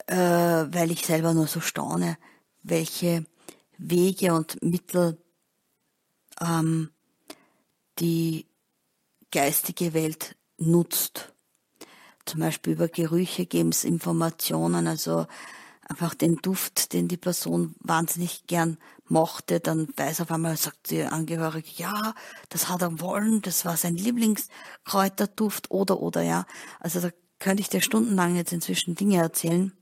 äh, 0.06 0.16
weil 0.16 0.92
ich 0.92 1.06
selber 1.06 1.34
nur 1.34 1.48
so 1.48 1.60
staune, 1.60 2.18
welche 2.64 3.26
Wege 3.78 4.34
und 4.34 4.64
Mittel 4.64 5.22
ähm, 6.40 6.92
die 8.00 8.49
geistige 9.32 9.94
Welt 9.94 10.36
nutzt. 10.58 11.34
Zum 12.26 12.42
Beispiel 12.42 12.74
über 12.74 12.88
Gerüche 12.88 13.46
geben 13.46 13.70
es 13.70 13.84
Informationen, 13.84 14.88
also 14.88 15.26
einfach 15.82 16.14
den 16.14 16.38
Duft, 16.38 16.94
den 16.94 17.08
die 17.08 17.18
Person 17.18 17.76
wahnsinnig 17.80 18.46
gern 18.46 18.78
mochte, 19.06 19.60
dann 19.60 19.88
weiß 19.96 20.22
auf 20.22 20.32
einmal, 20.32 20.56
sagt 20.56 20.92
die 20.92 21.04
Angehörige, 21.04 21.70
ja, 21.78 22.14
das 22.50 22.70
hat 22.70 22.84
er 22.84 23.00
wollen, 23.00 23.42
das 23.42 23.66
war 23.66 23.76
sein 23.76 23.96
Lieblingskräuterduft 23.96 25.72
oder, 25.72 26.00
oder, 26.00 26.22
ja. 26.22 26.46
Also 26.80 27.00
da 27.00 27.10
könnte 27.40 27.62
ich 27.62 27.70
dir 27.70 27.82
stundenlang 27.82 28.36
jetzt 28.36 28.54
inzwischen 28.54 28.94
Dinge 28.96 29.18
erzählen. 29.18 29.74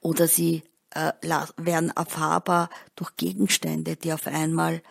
Oder 0.00 0.26
sie 0.28 0.62
äh, 0.90 1.12
werden 1.56 1.90
erfahrbar 1.90 2.70
durch 2.96 3.16
Gegenstände, 3.16 3.96
die 3.96 4.14
auf 4.14 4.26
einmal 4.26 4.82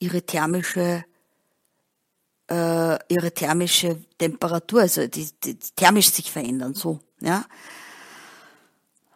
ihre 0.00 0.22
thermische 0.22 1.04
äh, 2.52 2.98
ihre 3.08 3.32
thermische 3.32 3.96
Temperatur, 4.18 4.82
also 4.82 5.06
die, 5.06 5.30
die 5.42 5.56
thermisch 5.56 6.10
sich 6.10 6.30
verändern, 6.30 6.74
so, 6.74 7.00
ja. 7.20 7.44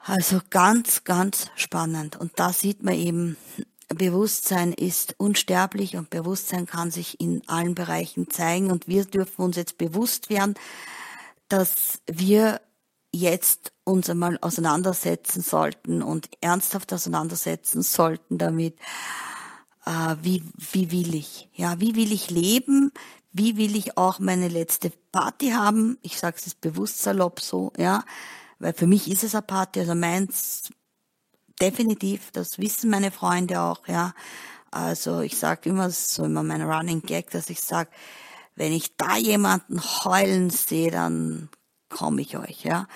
Also 0.05 0.40
ganz, 0.51 1.05
ganz 1.05 1.51
spannend. 1.57 2.16
Und 2.16 2.38
da 2.38 2.53
sieht 2.53 2.83
man 2.83 2.94
eben, 2.94 3.37
Bewusstsein 3.88 4.72
ist 4.72 5.14
unsterblich 5.18 5.96
und 5.96 6.11
Bewusstsein 6.11 6.66
kann 6.66 6.90
sich 6.90 7.20
in 7.20 7.42
allen 7.49 7.75
Bereichen 7.75 8.31
zeigen. 8.31 8.70
Und 8.70 8.88
wir 8.88 9.05
dürfen 9.05 9.42
uns 9.42 9.57
jetzt 9.57 9.79
bewusst 9.79 10.31
werden, 10.31 10.55
dass 11.49 12.01
wir 12.07 12.61
jetzt 13.12 13.72
uns 13.85 14.09
einmal 14.09 14.38
auseinandersetzen 14.40 15.42
sollten 15.42 16.03
und 16.03 16.29
ernsthaft 16.40 16.92
auseinandersetzen 16.92 17.83
sollten 17.83 18.38
damit, 18.38 18.79
äh, 19.87 20.16
wie, 20.20 20.42
wie 20.57 20.90
will 20.90 21.14
ich? 21.14 21.49
Ja, 21.55 21.81
wie 21.81 21.94
will 21.94 22.12
ich 22.12 22.31
leben? 22.31 22.92
Wie 23.38 23.57
will 23.57 23.77
ich 23.77 23.99
auch 23.99 24.18
meine 24.18 24.49
letzte 24.49 24.90
Party 25.12 25.51
haben? 25.51 25.99
Ich 26.03 26.18
sage 26.18 26.37
es 26.44 26.55
bewusst 26.55 27.03
salopp 27.03 27.40
so, 27.40 27.72
ja 27.77 28.05
weil 28.59 28.72
für 28.72 28.87
mich 28.87 29.11
ist 29.11 29.25
es 29.25 29.35
eine 29.35 29.42
Party, 29.42 29.81
also 29.81 29.94
meins 29.94 30.70
definitiv, 31.61 32.31
das 32.33 32.59
wissen 32.59 32.90
meine 32.90 33.11
Freunde 33.11 33.61
auch, 33.61 33.87
ja. 33.88 34.14
Also 34.70 35.20
ich 35.20 35.38
sage 35.38 35.70
immer 35.70 35.90
so 35.90 36.25
immer 36.25 36.42
mein 36.42 36.62
Running 36.62 37.03
Gag, 37.03 37.31
dass 37.31 37.51
ich 37.51 37.61
sage, 37.61 37.90
wenn 38.57 38.72
ich 38.72 38.96
da 38.96 39.16
jemanden 39.16 39.81
heulen 40.05 40.51
sehe, 40.51 40.90
dann 40.90 41.49
komme 41.88 42.20
ich 42.22 42.37
euch, 42.37 42.64
ja. 42.64 42.87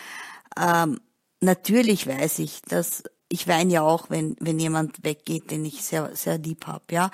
Ähm, 0.59 1.01
natürlich 1.41 2.07
weiß 2.07 2.41
ich, 2.41 2.63
dass 2.63 3.03
ich 3.29 3.47
weine 3.47 3.73
ja 3.73 3.83
auch, 3.83 4.11
wenn, 4.11 4.37
wenn 4.41 4.59
jemand 4.59 5.05
weggeht, 5.05 5.51
den 5.51 5.65
ich 5.65 5.83
sehr, 5.83 6.15
sehr 6.17 6.39
lieb 6.39 6.67
hab, 6.67 6.91
ja. 6.93 7.11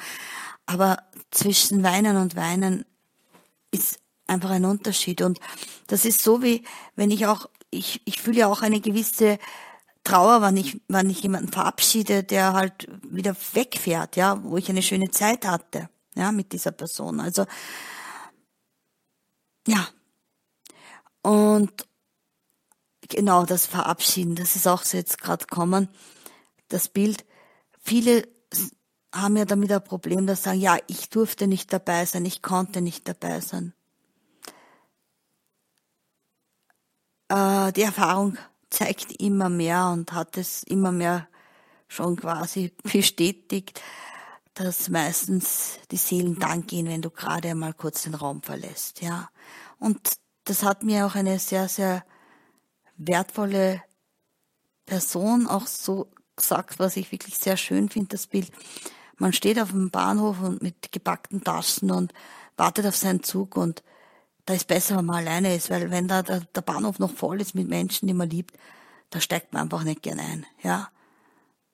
Aber 0.66 0.98
zwischen 1.30 1.82
Weinen 1.82 2.16
und 2.16 2.34
Weinen 2.34 2.84
ist 3.70 3.98
einfach 4.26 4.50
ein 4.50 4.64
Unterschied. 4.64 5.22
Und 5.22 5.40
das 5.86 6.04
ist 6.04 6.22
so 6.22 6.42
wie, 6.42 6.64
wenn 6.94 7.10
ich 7.10 7.26
auch 7.26 7.48
ich, 7.70 8.00
ich 8.04 8.20
fühle 8.20 8.38
ja 8.38 8.46
auch 8.48 8.62
eine 8.62 8.80
gewisse 8.80 9.38
Trauer, 10.04 10.40
wenn 10.42 10.56
ich, 10.56 10.80
wenn 10.88 11.10
ich 11.10 11.22
jemanden 11.22 11.52
verabschiede, 11.52 12.22
der 12.22 12.52
halt 12.52 12.88
wieder 13.02 13.36
wegfährt, 13.52 14.16
ja, 14.16 14.42
wo 14.44 14.56
ich 14.56 14.68
eine 14.68 14.82
schöne 14.82 15.10
Zeit 15.10 15.46
hatte, 15.46 15.88
ja, 16.14 16.32
mit 16.32 16.52
dieser 16.52 16.72
Person. 16.72 17.20
Also, 17.20 17.44
ja. 19.66 19.88
Und 21.22 21.72
genau 23.08 23.44
das 23.44 23.66
Verabschieden, 23.66 24.36
das 24.36 24.54
ist 24.54 24.68
auch 24.68 24.84
so 24.84 24.96
jetzt 24.96 25.20
gerade 25.20 25.46
kommen, 25.46 25.88
das 26.68 26.88
Bild. 26.88 27.24
Viele 27.80 28.28
haben 29.14 29.36
ja 29.36 29.44
damit 29.44 29.72
ein 29.72 29.84
Problem, 29.84 30.26
dass 30.26 30.42
sagen, 30.42 30.60
ja, 30.60 30.76
ich 30.88 31.08
durfte 31.10 31.46
nicht 31.46 31.72
dabei 31.72 32.04
sein, 32.04 32.24
ich 32.24 32.42
konnte 32.42 32.80
nicht 32.80 33.08
dabei 33.08 33.40
sein. 33.40 33.72
äh, 37.28 37.72
die 37.72 37.82
Erfahrung 37.82 38.38
zeigt 38.70 39.20
immer 39.20 39.48
mehr 39.48 39.88
und 39.88 40.12
hat 40.12 40.36
es 40.36 40.62
immer 40.64 40.92
mehr 40.92 41.28
schon 41.88 42.16
quasi 42.16 42.72
bestätigt, 42.82 43.80
dass 44.54 44.88
meistens 44.88 45.78
die 45.90 45.96
Seelen 45.96 46.38
dann 46.38 46.66
gehen, 46.66 46.88
wenn 46.88 47.02
du 47.02 47.10
gerade 47.10 47.50
einmal 47.50 47.74
kurz 47.74 48.04
den 48.04 48.14
Raum 48.14 48.42
verlässt, 48.42 49.02
ja. 49.02 49.28
Und 49.78 50.12
das 50.44 50.62
hat 50.62 50.82
mir 50.82 51.06
auch 51.06 51.14
eine 51.14 51.38
sehr, 51.38 51.68
sehr 51.68 52.04
wertvolle 52.96 53.82
Person 54.86 55.46
auch 55.46 55.66
so 55.66 56.10
gesagt, 56.36 56.78
was 56.78 56.96
ich 56.96 57.12
wirklich 57.12 57.36
sehr 57.36 57.56
schön 57.56 57.88
finde, 57.88 58.08
das 58.10 58.26
Bild. 58.26 58.50
Man 59.18 59.32
steht 59.32 59.58
auf 59.60 59.70
dem 59.70 59.90
Bahnhof 59.90 60.40
und 60.40 60.62
mit 60.62 60.92
gepackten 60.92 61.42
Taschen 61.42 61.90
und 61.90 62.12
wartet 62.56 62.86
auf 62.86 62.96
seinen 62.96 63.22
Zug 63.22 63.56
und 63.56 63.82
da 64.44 64.54
ist 64.54 64.68
besser, 64.68 64.96
wenn 64.96 65.06
man 65.06 65.16
alleine 65.16 65.54
ist, 65.54 65.70
weil 65.70 65.90
wenn 65.90 66.06
da 66.06 66.22
der, 66.22 66.40
der 66.40 66.60
Bahnhof 66.60 66.98
noch 66.98 67.10
voll 67.10 67.40
ist 67.40 67.54
mit 67.54 67.68
Menschen, 67.68 68.06
die 68.06 68.14
man 68.14 68.30
liebt, 68.30 68.56
da 69.10 69.20
steigt 69.20 69.52
man 69.52 69.62
einfach 69.62 69.82
nicht 69.82 70.02
gern 70.02 70.20
ein, 70.20 70.46
ja, 70.62 70.88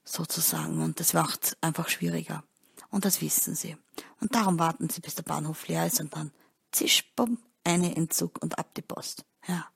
sozusagen. 0.05 0.83
Und 0.83 0.99
das 0.99 1.13
macht 1.13 1.57
einfach 1.61 1.89
schwieriger. 1.89 2.43
Und 2.91 3.05
das 3.05 3.21
wissen 3.21 3.55
sie. 3.55 3.77
Und 4.21 4.35
darum 4.35 4.59
warten 4.59 4.89
sie, 4.89 5.01
bis 5.01 5.15
der 5.15 5.23
Bahnhof 5.23 5.69
leer 5.69 5.87
ist 5.87 6.01
und 6.01 6.15
dann 6.15 6.33
zisch, 6.73 7.13
bumm, 7.15 7.39
eine 7.65 7.95
Entzug 7.95 8.43
und 8.43 8.59
ab 8.59 8.75
die 8.75 8.83
Post. 8.83 9.25
Ja. 9.47 9.67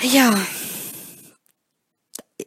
Ja. 0.00 0.34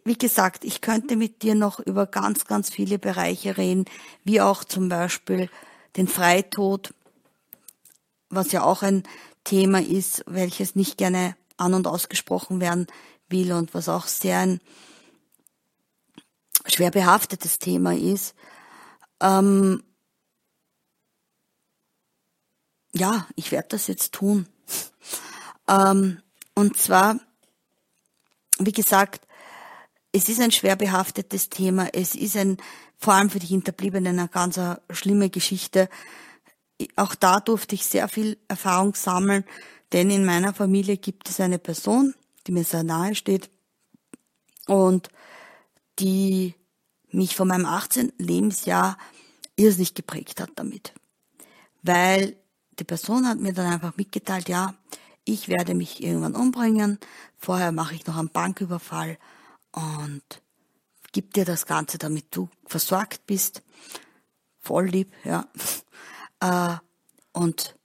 Wie 0.03 0.17
gesagt, 0.17 0.65
ich 0.65 0.81
könnte 0.81 1.15
mit 1.15 1.41
dir 1.41 1.55
noch 1.55 1.79
über 1.79 2.05
ganz, 2.05 2.45
ganz 2.45 2.69
viele 2.69 2.99
Bereiche 2.99 3.57
reden, 3.57 3.85
wie 4.23 4.39
auch 4.39 4.63
zum 4.63 4.87
Beispiel 4.87 5.49
den 5.95 6.07
Freitod, 6.07 6.93
was 8.29 8.51
ja 8.51 8.63
auch 8.63 8.83
ein 8.83 9.03
Thema 9.43 9.81
ist, 9.81 10.23
welches 10.27 10.75
nicht 10.75 10.97
gerne 10.97 11.35
an 11.57 11.73
und 11.73 11.87
ausgesprochen 11.87 12.59
werden 12.59 12.85
will 13.29 13.51
und 13.51 13.73
was 13.73 13.89
auch 13.89 14.07
sehr 14.07 14.39
ein 14.39 14.61
schwer 16.67 16.91
behaftetes 16.91 17.57
Thema 17.57 17.95
ist. 17.95 18.35
Ähm, 19.21 19.83
ja, 22.93 23.27
ich 23.35 23.51
werde 23.51 23.69
das 23.69 23.87
jetzt 23.87 24.13
tun. 24.13 24.47
Ähm, 25.67 26.21
und 26.55 26.77
zwar, 26.77 27.19
wie 28.57 28.71
gesagt, 28.71 29.25
es 30.11 30.29
ist 30.29 30.41
ein 30.41 30.51
schwer 30.51 30.75
behaftetes 30.75 31.49
Thema. 31.49 31.89
Es 31.93 32.15
ist 32.15 32.35
ein, 32.35 32.57
vor 32.97 33.13
allem 33.13 33.29
für 33.29 33.39
die 33.39 33.47
Hinterbliebenen, 33.47 34.19
eine 34.19 34.27
ganz 34.27 34.59
schlimme 34.89 35.29
Geschichte. 35.29 35.89
Auch 36.95 37.15
da 37.15 37.39
durfte 37.39 37.75
ich 37.75 37.85
sehr 37.85 38.07
viel 38.07 38.37
Erfahrung 38.47 38.95
sammeln, 38.95 39.43
denn 39.91 40.09
in 40.09 40.25
meiner 40.25 40.53
Familie 40.53 40.97
gibt 40.97 41.29
es 41.29 41.39
eine 41.39 41.59
Person, 41.59 42.15
die 42.47 42.51
mir 42.51 42.63
sehr 42.63 42.83
nahe 42.83 43.15
steht 43.15 43.49
und 44.67 45.09
die 45.99 46.55
mich 47.11 47.35
von 47.35 47.47
meinem 47.47 47.65
18. 47.65 48.13
Lebensjahr 48.17 48.97
irrsinnig 49.55 49.93
geprägt 49.93 50.39
hat 50.39 50.51
damit. 50.55 50.93
Weil 51.81 52.37
die 52.79 52.83
Person 52.83 53.27
hat 53.27 53.39
mir 53.39 53.53
dann 53.53 53.73
einfach 53.73 53.97
mitgeteilt, 53.97 54.47
ja, 54.47 54.75
ich 55.25 55.49
werde 55.49 55.75
mich 55.75 56.01
irgendwann 56.01 56.35
umbringen, 56.35 56.97
vorher 57.37 57.71
mache 57.71 57.93
ich 57.93 58.07
noch 58.07 58.17
einen 58.17 58.29
Banküberfall 58.29 59.17
und 59.71 60.23
gib 61.11 61.33
dir 61.33 61.45
das 61.45 61.65
Ganze, 61.65 61.97
damit 61.97 62.35
du 62.35 62.49
versorgt 62.65 63.25
bist. 63.25 63.63
Voll 64.59 64.87
lieb, 64.87 65.13
ja. 65.23 65.47
Äh, 66.41 66.77
und 67.33 67.75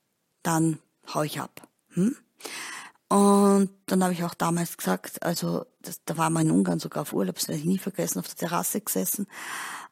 dann 0.45 0.79
hau 1.13 1.23
ich 1.23 1.41
ab. 1.41 1.69
Hm? 1.95 2.15
Und 3.09 3.71
dann 3.87 4.05
habe 4.05 4.13
ich 4.13 4.23
auch 4.23 4.35
damals 4.35 4.77
gesagt, 4.77 5.25
also 5.25 5.67
das, 5.83 6.05
da 6.05 6.17
war 6.17 6.31
mein 6.31 6.53
Ungarn 6.53 6.79
sogar 6.79 7.03
auf 7.03 7.13
Urlaub, 7.13 7.35
das 7.35 7.49
werde 7.49 7.59
ich 7.59 7.67
nie 7.67 7.79
vergessen, 7.79 8.21
auf 8.21 8.29
der 8.29 8.49
Terrasse 8.49 8.81
gesessen. 8.81 9.27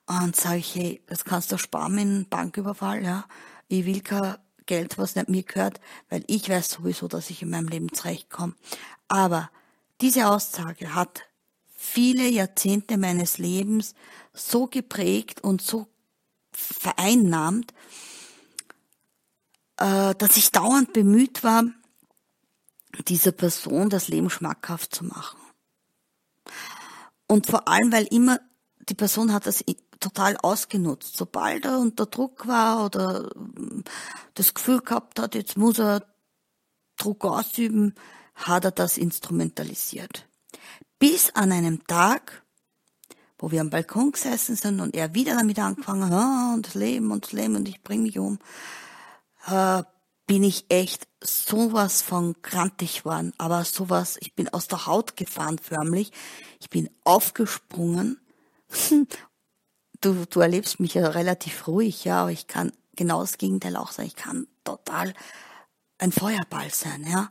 Und 0.06 0.36
sage 0.36 0.58
ich, 0.58 0.74
hey, 0.76 1.02
das 1.06 1.24
kannst 1.24 1.50
du 1.50 1.58
sparen 1.58 1.94
mit 1.94 2.02
einem 2.02 2.28
Banküberfall, 2.28 3.02
ja. 3.02 3.24
Ich 3.66 3.84
will 3.84 4.00
kein 4.00 4.36
Geld, 4.66 4.98
was 4.98 5.16
nicht 5.16 5.28
mir 5.28 5.42
gehört, 5.42 5.80
weil 6.08 6.24
ich 6.26 6.48
weiß 6.48 6.70
sowieso, 6.70 7.08
dass 7.08 7.30
ich 7.30 7.42
in 7.42 7.50
meinem 7.50 7.68
Leben 7.68 7.92
zurechtkomme. 7.92 8.54
Aber 9.08 9.50
diese 10.00 10.28
Aussage 10.28 10.94
hat 10.94 11.22
viele 11.82 12.28
Jahrzehnte 12.28 12.96
meines 12.96 13.38
Lebens 13.38 13.94
so 14.32 14.68
geprägt 14.68 15.42
und 15.42 15.60
so 15.60 15.88
vereinnahmt, 16.52 17.74
äh, 19.78 20.14
dass 20.14 20.36
ich 20.36 20.52
dauernd 20.52 20.92
bemüht 20.92 21.42
war, 21.42 21.64
dieser 23.08 23.32
Person 23.32 23.90
das 23.90 24.06
Leben 24.06 24.30
schmackhaft 24.30 24.94
zu 24.94 25.04
machen. 25.04 25.40
Und 27.26 27.46
vor 27.46 27.66
allem, 27.66 27.90
weil 27.90 28.06
immer 28.10 28.38
die 28.88 28.94
Person 28.94 29.32
hat 29.32 29.46
das 29.46 29.64
total 29.98 30.36
ausgenutzt. 30.36 31.16
Sobald 31.16 31.64
er 31.64 31.78
unter 31.80 32.06
Druck 32.06 32.46
war 32.46 32.84
oder 32.84 33.28
das 34.34 34.54
Gefühl 34.54 34.80
gehabt 34.80 35.18
hat, 35.18 35.34
jetzt 35.34 35.56
muss 35.56 35.80
er 35.80 36.06
Druck 36.96 37.24
ausüben, 37.24 37.94
hat 38.34 38.64
er 38.64 38.70
das 38.70 38.98
instrumentalisiert. 38.98 40.28
Bis 41.02 41.30
an 41.34 41.50
einem 41.50 41.84
Tag, 41.88 42.44
wo 43.36 43.50
wir 43.50 43.60
am 43.60 43.70
Balkon 43.70 44.12
gesessen 44.12 44.54
sind 44.54 44.78
und 44.78 44.94
er 44.94 45.14
wieder 45.14 45.34
damit 45.34 45.58
angefangen 45.58 46.04
hat, 46.04 46.12
ah, 46.12 46.54
und 46.54 46.64
das 46.64 46.74
Leben 46.74 47.10
und 47.10 47.24
das 47.24 47.32
Leben 47.32 47.56
und 47.56 47.68
ich 47.68 47.82
bringe 47.82 48.04
mich 48.04 48.20
um, 48.20 48.38
äh, 49.48 49.82
bin 50.28 50.44
ich 50.44 50.66
echt 50.68 51.08
sowas 51.20 52.02
von 52.02 52.36
grantig 52.42 53.04
worden, 53.04 53.32
aber 53.36 53.64
sowas, 53.64 54.16
ich 54.20 54.36
bin 54.36 54.48
aus 54.50 54.68
der 54.68 54.86
Haut 54.86 55.16
gefahren 55.16 55.58
förmlich. 55.58 56.12
Ich 56.60 56.70
bin 56.70 56.88
aufgesprungen. 57.02 58.20
Du, 60.00 60.26
du 60.26 60.40
erlebst 60.40 60.80
mich 60.80 60.94
ja 60.94 61.06
relativ 61.06 61.68
ruhig, 61.68 62.04
ja, 62.04 62.22
aber 62.22 62.32
ich 62.32 62.48
kann 62.48 62.72
genau 62.96 63.20
das 63.20 63.38
Gegenteil 63.38 63.76
auch 63.76 63.92
sagen. 63.92 64.08
Ich 64.08 64.16
kann 64.16 64.48
total 64.64 65.14
ein 65.98 66.10
Feuerball 66.10 66.70
sein, 66.70 67.06
ja. 67.08 67.30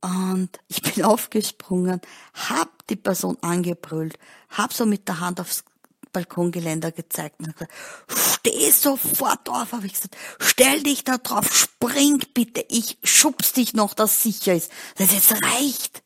Und 0.00 0.50
ich 0.68 0.82
bin 0.82 1.04
aufgesprungen, 1.04 2.00
hab 2.34 2.86
die 2.88 2.96
Person 2.96 3.36
angebrüllt, 3.42 4.18
hab 4.50 4.72
so 4.72 4.86
mit 4.86 5.08
der 5.08 5.20
Hand 5.20 5.40
aufs 5.40 5.64
Balkongeländer 6.12 6.90
gezeigt 6.90 7.40
und 7.40 7.52
gesagt, 7.52 7.72
steh 8.08 8.70
sofort 8.70 9.48
auf, 9.48 9.72
habe 9.72 9.86
ich 9.86 9.92
gesagt, 9.92 10.16
stell 10.38 10.82
dich 10.82 11.04
da 11.04 11.18
drauf, 11.18 11.54
spring 11.54 12.24
bitte, 12.32 12.64
ich 12.68 12.98
schubs 13.02 13.52
dich 13.52 13.74
noch, 13.74 13.94
dass 13.94 14.22
sicher 14.22 14.54
ist. 14.54 14.70
Das 14.96 15.12
es 15.12 15.32
reicht. 15.42 16.02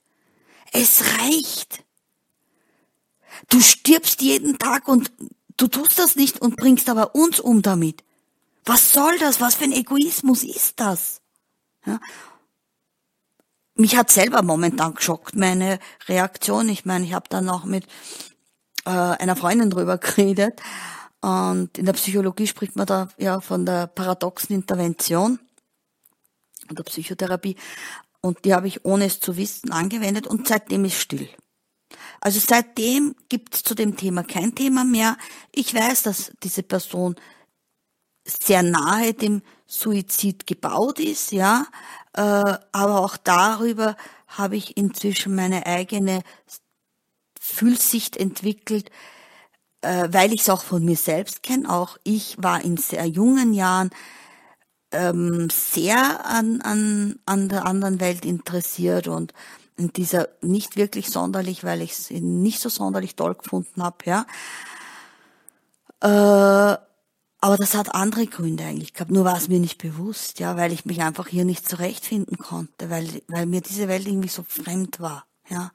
Es 0.72 1.02
reicht. 1.18 1.84
Du 3.48 3.60
stirbst 3.60 4.22
jeden 4.22 4.58
Tag 4.58 4.88
und 4.88 5.12
du 5.56 5.68
tust 5.68 5.98
das 5.98 6.16
nicht 6.16 6.40
und 6.40 6.56
bringst 6.56 6.88
aber 6.88 7.14
uns 7.14 7.40
um 7.40 7.62
damit. 7.62 8.02
Was 8.64 8.92
soll 8.92 9.18
das? 9.18 9.40
Was 9.40 9.56
für 9.56 9.64
ein 9.64 9.72
Egoismus 9.72 10.44
ist 10.44 10.80
das? 10.80 11.20
Ja. 11.84 12.00
Mich 13.82 13.96
hat 13.96 14.12
selber 14.12 14.42
momentan 14.42 14.94
geschockt, 14.94 15.34
meine 15.34 15.80
Reaktion. 16.06 16.68
Ich 16.68 16.84
meine, 16.84 17.04
ich 17.04 17.14
habe 17.14 17.28
dann 17.28 17.48
auch 17.48 17.64
mit 17.64 17.84
äh, 18.84 18.90
einer 18.90 19.34
Freundin 19.34 19.70
drüber 19.70 19.98
geredet. 19.98 20.62
Und 21.20 21.76
in 21.76 21.86
der 21.86 21.92
Psychologie 21.94 22.46
spricht 22.46 22.76
man 22.76 22.86
da 22.86 23.08
ja 23.18 23.40
von 23.40 23.66
der 23.66 23.88
paradoxen 23.88 24.54
Intervention 24.54 25.40
und 26.68 26.78
der 26.78 26.84
Psychotherapie. 26.84 27.56
Und 28.20 28.44
die 28.44 28.54
habe 28.54 28.68
ich 28.68 28.84
ohne 28.84 29.06
es 29.06 29.18
zu 29.18 29.36
wissen 29.36 29.72
angewendet 29.72 30.28
und 30.28 30.46
seitdem 30.46 30.84
ist 30.84 31.00
still. 31.00 31.28
Also 32.20 32.38
seitdem 32.38 33.16
gibt 33.28 33.56
es 33.56 33.62
zu 33.64 33.74
dem 33.74 33.96
Thema 33.96 34.22
kein 34.22 34.54
Thema 34.54 34.84
mehr. 34.84 35.16
Ich 35.50 35.74
weiß, 35.74 36.04
dass 36.04 36.30
diese 36.44 36.62
Person 36.62 37.16
sehr 38.24 38.62
nahe 38.62 39.12
dem 39.12 39.42
Suizid 39.66 40.46
gebaut 40.46 41.00
ist, 41.00 41.32
ja, 41.32 41.66
aber 42.20 43.00
auch 43.00 43.16
darüber 43.16 43.96
habe 44.26 44.56
ich 44.56 44.76
inzwischen 44.76 45.34
meine 45.34 45.66
eigene 45.66 46.22
Fühlsicht 47.40 48.16
entwickelt, 48.16 48.90
äh, 49.82 50.08
weil 50.10 50.32
ich 50.32 50.42
es 50.42 50.50
auch 50.50 50.62
von 50.62 50.84
mir 50.84 50.96
selbst 50.96 51.42
kenne. 51.42 51.68
Auch 51.68 51.98
ich 52.04 52.36
war 52.42 52.62
in 52.62 52.76
sehr 52.76 53.06
jungen 53.06 53.52
Jahren 53.52 53.90
ähm, 54.92 55.48
sehr 55.50 56.24
an, 56.26 56.60
an, 56.62 57.18
an 57.26 57.48
der 57.48 57.66
anderen 57.66 58.00
Welt 58.00 58.24
interessiert 58.24 59.08
und 59.08 59.32
in 59.76 59.92
dieser 59.92 60.28
nicht 60.42 60.76
wirklich 60.76 61.10
sonderlich, 61.10 61.64
weil 61.64 61.82
ich 61.82 61.92
es 61.92 62.10
nicht 62.10 62.60
so 62.60 62.68
sonderlich 62.68 63.16
toll 63.16 63.34
gefunden 63.34 63.82
habe, 63.82 63.96
ja. 64.04 64.26
Äh, 66.02 66.76
aber 67.42 67.56
das 67.56 67.74
hat 67.74 67.92
andere 67.96 68.28
Gründe 68.28 68.64
eigentlich 68.64 68.94
gehabt. 68.94 69.10
Nur 69.10 69.24
war 69.24 69.36
es 69.36 69.48
mir 69.48 69.58
nicht 69.58 69.76
bewusst, 69.76 70.38
ja, 70.38 70.56
weil 70.56 70.72
ich 70.72 70.84
mich 70.84 71.02
einfach 71.02 71.26
hier 71.26 71.44
nicht 71.44 71.68
zurechtfinden 71.68 72.38
konnte, 72.38 72.88
weil, 72.88 73.20
weil 73.26 73.46
mir 73.46 73.60
diese 73.60 73.88
Welt 73.88 74.06
irgendwie 74.06 74.28
so 74.28 74.44
fremd 74.44 75.00
war, 75.00 75.26
ja. 75.48 75.72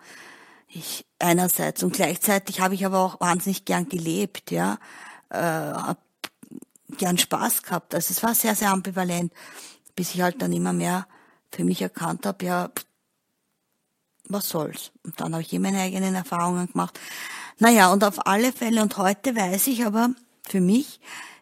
Ich 0.69 1.05
einerseits 1.19 1.83
und 1.83 1.93
gleichzeitig 1.93 2.61
habe 2.61 2.73
ich 2.73 2.85
aber 2.85 2.99
auch 2.99 3.19
wahnsinnig 3.19 3.65
gern 3.65 3.89
gelebt, 3.89 4.49
ja, 4.51 4.79
äh, 5.29 5.37
hab 5.37 5.99
gern 6.97 7.17
Spaß 7.17 7.63
gehabt. 7.63 7.93
Also 7.93 8.13
es 8.13 8.23
war 8.23 8.33
sehr, 8.33 8.55
sehr 8.55 8.71
ambivalent, 8.71 9.33
bis 9.93 10.15
ich 10.15 10.21
halt 10.21 10.41
dann 10.41 10.53
immer 10.53 10.71
mehr 10.71 11.05
für 11.51 11.65
mich 11.65 11.81
erkannt 11.81 12.25
habe, 12.25 12.45
ja, 12.45 12.69
was 14.23 14.47
soll's? 14.47 14.91
Und 15.03 15.19
dann 15.19 15.33
habe 15.33 15.41
ich 15.41 15.51
eh 15.51 15.59
meine 15.59 15.81
eigenen 15.81 16.15
Erfahrungen 16.15 16.67
gemacht. 16.67 16.97
Naja, 17.59 17.91
und 17.91 18.05
auf 18.05 18.25
alle 18.25 18.53
Fälle, 18.53 18.81
und 18.81 18.95
heute 18.97 19.35
weiß 19.35 19.67
ich 19.67 19.85
aber 19.85 20.11
für 20.47 20.61
mich, 20.61 21.01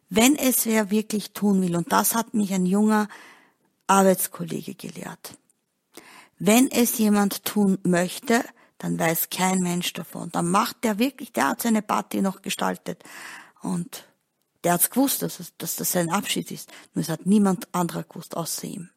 wenn 0.09 0.35
es 0.35 0.65
wer 0.65 0.91
wirklich 0.91 1.31
tun 1.31 1.61
will, 1.61 1.75
und 1.75 1.91
das 1.91 2.15
hat 2.15 2.33
mich 2.33 2.53
ein 2.53 2.65
junger 2.65 3.07
Arbeitskollege 3.87 4.75
gelehrt, 4.75 5.37
wenn 6.37 6.69
es 6.69 6.97
jemand 6.97 7.45
tun 7.45 7.77
möchte, 7.83 8.43
dann 8.77 8.99
weiß 8.99 9.29
kein 9.29 9.59
Mensch 9.59 9.93
davon. 9.93 10.31
Dann 10.31 10.49
macht 10.49 10.83
der 10.83 10.99
wirklich, 10.99 11.31
der 11.31 11.49
hat 11.49 11.61
seine 11.61 11.81
Party 11.81 12.21
noch 12.21 12.41
gestaltet. 12.41 13.03
Und 13.61 14.05
der 14.63 14.73
hat's 14.73 14.89
gewusst, 14.89 15.21
dass, 15.21 15.53
dass 15.57 15.75
das 15.77 15.91
sein 15.91 16.09
Abschied 16.09 16.51
ist. 16.51 16.71
Nur 16.93 17.03
es 17.03 17.09
hat 17.09 17.25
niemand 17.25 17.73
anderer 17.73 18.03
gewusst, 18.03 18.35
außer 18.35 18.65
ihm. 18.65 18.89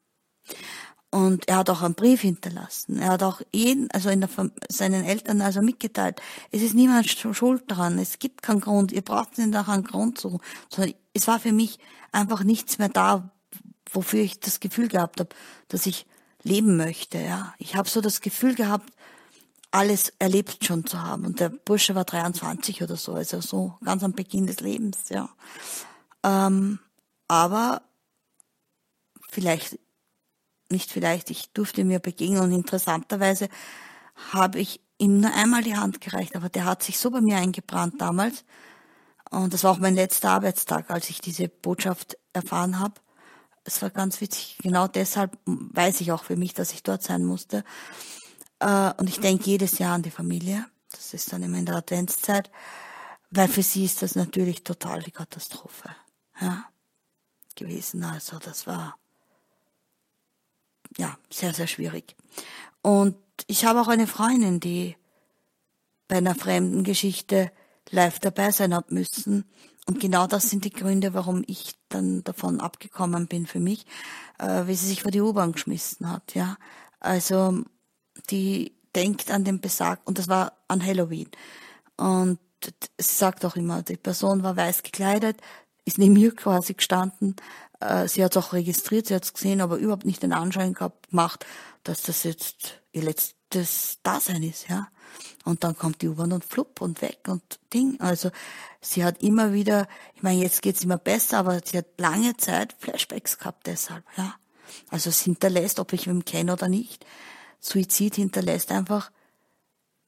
Und 1.11 1.49
er 1.49 1.57
hat 1.57 1.71
auch 1.71 1.83
einen 1.83 1.95
Brief 1.95 2.21
hinterlassen. 2.21 2.99
Er 2.99 3.13
hat 3.13 3.23
auch 3.23 3.41
jeden, 3.53 3.91
also 3.93 4.11
in 4.11 4.21
der, 4.21 4.29
seinen 4.69 5.05
Eltern 5.05 5.41
also 5.41 5.63
mitgeteilt, 5.63 6.21
es 6.51 6.61
ist 6.61 6.75
niemand 6.75 7.09
schuld 7.09 7.63
dran, 7.67 7.99
es 7.99 8.19
gibt 8.19 8.43
keinen 8.43 8.61
Grund, 8.61 8.93
ihr 8.93 9.01
braucht 9.01 9.39
nicht 9.39 9.51
nach 9.51 9.69
einem 9.69 9.85
Grund 9.85 10.19
zu, 10.19 10.41
sondern 10.69 10.95
es 11.15 11.27
war 11.27 11.41
für 11.41 11.53
mich 11.53 11.79
einfach 12.13 12.45
nichts 12.45 12.79
mehr 12.79 12.91
da, 12.91 13.31
wofür 13.91 14.21
ich 14.21 14.39
das 14.41 14.61
Gefühl 14.61 14.89
gehabt 14.89 15.21
habe, 15.21 15.31
dass 15.69 15.87
ich 15.87 16.07
leben 16.43 16.77
möchte. 16.77 17.19
Ja, 17.19 17.55
ich 17.59 17.75
habe 17.75 17.89
so 17.89 18.03
das 18.03 18.21
Gefühl 18.21 18.55
gehabt, 18.55 18.93
alles 19.71 20.13
erlebt 20.19 20.65
schon 20.65 20.87
zu 20.87 21.03
haben. 21.03 21.25
Und 21.25 21.41
der 21.41 21.49
Bursche 21.49 21.95
war 21.95 22.05
23 22.05 22.83
oder 22.83 22.97
so, 22.97 23.15
also 23.15 23.41
so 23.41 23.79
ganz 23.83 24.03
am 24.03 24.13
Beginn 24.13 24.47
des 24.47 24.61
Lebens. 24.61 25.09
Ja, 25.09 25.31
ähm, 26.23 26.79
aber 27.29 27.83
vielleicht 29.29 29.79
nicht 30.71 30.91
vielleicht, 30.91 31.31
ich 31.31 31.51
durfte 31.53 31.85
mir 31.85 31.99
begegnen 31.99 32.41
und 32.41 32.53
interessanterweise 32.53 33.49
habe 34.33 34.59
ich 34.59 34.81
ihm 34.99 35.21
nur 35.21 35.33
einmal 35.33 35.63
die 35.63 35.77
Hand 35.77 36.01
gereicht, 36.01 36.37
aber 36.37 36.49
der 36.49 36.65
hat 36.65 36.83
sich 36.83 36.99
so 36.99 37.11
bei 37.11 37.21
mir 37.21 37.37
eingebrannt 37.37 38.01
damals. 38.01 38.45
Und 39.31 39.53
das 39.53 39.65
war 39.65 39.73
auch 39.73 39.79
mein 39.79 39.95
letzter 39.95 40.31
Arbeitstag, 40.31 40.91
als 40.91 41.11
ich 41.11 41.21
diese 41.21 41.49
Botschaft 41.49 42.17
erfahren 42.33 42.79
habe. 42.79 42.95
Es 43.65 43.83
war 43.83 43.91
ganz 43.91 44.21
witzig. 44.21 44.57
Genau 44.63 44.89
deshalb 44.89 45.37
weiß 45.45 46.01
ich 46.01 46.13
auch 46.13 46.25
für 46.25 46.37
mich, 46.37 46.55
dass 46.55 46.73
ich 46.73 46.83
dort 46.83 47.03
sein 47.03 47.25
musste. 47.25 47.65
Äh, 48.61 48.93
und 48.97 49.09
ich 49.09 49.21
denke 49.21 49.45
jedes 49.45 49.79
Jahr 49.79 49.95
an 49.95 50.03
die 50.03 50.11
Familie. 50.11 50.65
Das 50.91 51.13
ist 51.13 51.33
dann 51.33 51.43
immer 51.43 51.59
in 51.59 51.67
der 51.67 51.77
Adventszeit, 51.77 52.51
weil 53.31 53.49
für 53.49 53.63
sie 53.63 53.85
ist 53.85 54.01
das 54.01 54.15
natürlich 54.15 54.65
total 54.65 55.03
die 55.03 55.11
Katastrophe 55.11 55.91
ja, 56.41 56.65
gewesen. 57.55 58.03
Also 58.05 58.39
das 58.39 58.67
war 58.67 58.97
ja, 60.97 61.19
sehr, 61.31 61.53
sehr 61.53 61.67
schwierig. 61.67 62.17
Und 62.83 63.17
ich 63.47 63.65
habe 63.65 63.81
auch 63.81 63.89
eine 63.89 64.07
Freundin, 64.07 64.61
die 64.61 64.97
bei 66.09 66.17
einer 66.17 66.35
fremden 66.35 66.85
Geschichte 66.85 67.53
live 67.91 68.19
dabei 68.19 68.51
sein 68.51 68.75
hat 68.75 68.91
müssen. 68.91 69.45
Und 69.87 70.01
genau 70.01 70.27
das 70.27 70.51
sind 70.51 70.65
die 70.65 70.73
Gründe, 70.73 71.15
warum 71.15 71.45
ich 71.47 71.73
dann 71.89 72.25
davon 72.25 72.61
abgekommen 72.61 73.27
bin 73.27 73.47
für 73.47 73.61
mich, 73.61 73.87
äh, 74.39 74.67
wie 74.67 74.75
sie 74.75 74.87
sich 74.87 75.03
vor 75.03 75.11
die 75.11 75.21
U-Bahn 75.21 75.53
geschmissen 75.53 76.11
hat, 76.11 76.35
ja. 76.35 76.57
Also, 77.01 77.63
die 78.31 78.75
denkt 78.95 79.31
an 79.31 79.45
den 79.45 79.61
Besag, 79.61 80.01
und 80.05 80.19
das 80.19 80.29
war 80.29 80.53
an 80.69 80.85
Halloween. 80.85 81.29
Und 81.97 82.39
sie 82.63 82.73
sagt 82.99 83.45
auch 83.45 83.57
immer, 83.57 83.83
die 83.83 83.97
Person 83.97 84.43
war 84.43 84.57
weiß 84.57 84.83
gekleidet, 84.83 85.41
ist 85.89 85.99
neben 85.99 86.15
mir 86.15 86.35
quasi 86.35 86.75
gestanden, 86.75 87.37
äh, 87.81 88.09
sie 88.09 88.25
hat 88.25 88.37
es 88.37 88.43
auch 88.43 88.53
registriert, 88.53 89.07
sie 89.07 89.15
hat 89.15 89.25
es 89.25 89.35
gesehen, 89.35 89.61
aber 89.61 89.77
überhaupt 89.77 90.05
nicht 90.05 90.23
den 90.23 90.33
Anschein 90.33 90.75
gehabt, 90.75 91.11
gemacht, 91.11 91.47
dass 91.83 92.03
das 92.03 92.23
jetzt 92.23 92.81
ihr 92.93 93.03
letztes 93.03 93.99
Dasein 94.03 94.43
ist, 94.43 94.69
ja. 94.69 94.89
Und 95.45 95.65
dann 95.65 95.77
kommt 95.77 96.03
die 96.03 96.09
U-Bahn 96.09 96.33
und 96.33 96.45
flupp 96.45 96.83
und 96.83 97.01
weg 97.01 97.21
und 97.29 97.43
Ding. 97.73 97.99
Also 98.01 98.31
sie 98.83 99.05
hat 99.05 99.23
immer 99.23 99.55
wieder, 99.55 99.89
ich 100.15 100.23
meine, 100.23 100.43
jetzt 100.43 100.61
geht's 100.61 100.85
immer 100.85 100.99
besser, 100.99 101.39
aber 101.39 101.61
sie 101.65 101.79
hat 101.79 101.87
lange 101.99 102.37
Zeit 102.37 102.77
Flashbacks 102.79 103.39
gehabt 103.39 103.67
deshalb, 103.67 104.05
ja. 104.17 104.35
Also 104.91 105.09
es 105.09 105.23
hinterlässt, 105.23 105.81
ob 105.81 105.95
ich 105.95 106.07
ihn 106.07 106.27
kenne 106.27 106.53
oder 106.53 106.69
nicht, 106.69 107.07
Suizid 107.61 108.17
hinterlässt 108.17 108.71
einfach 108.71 109.11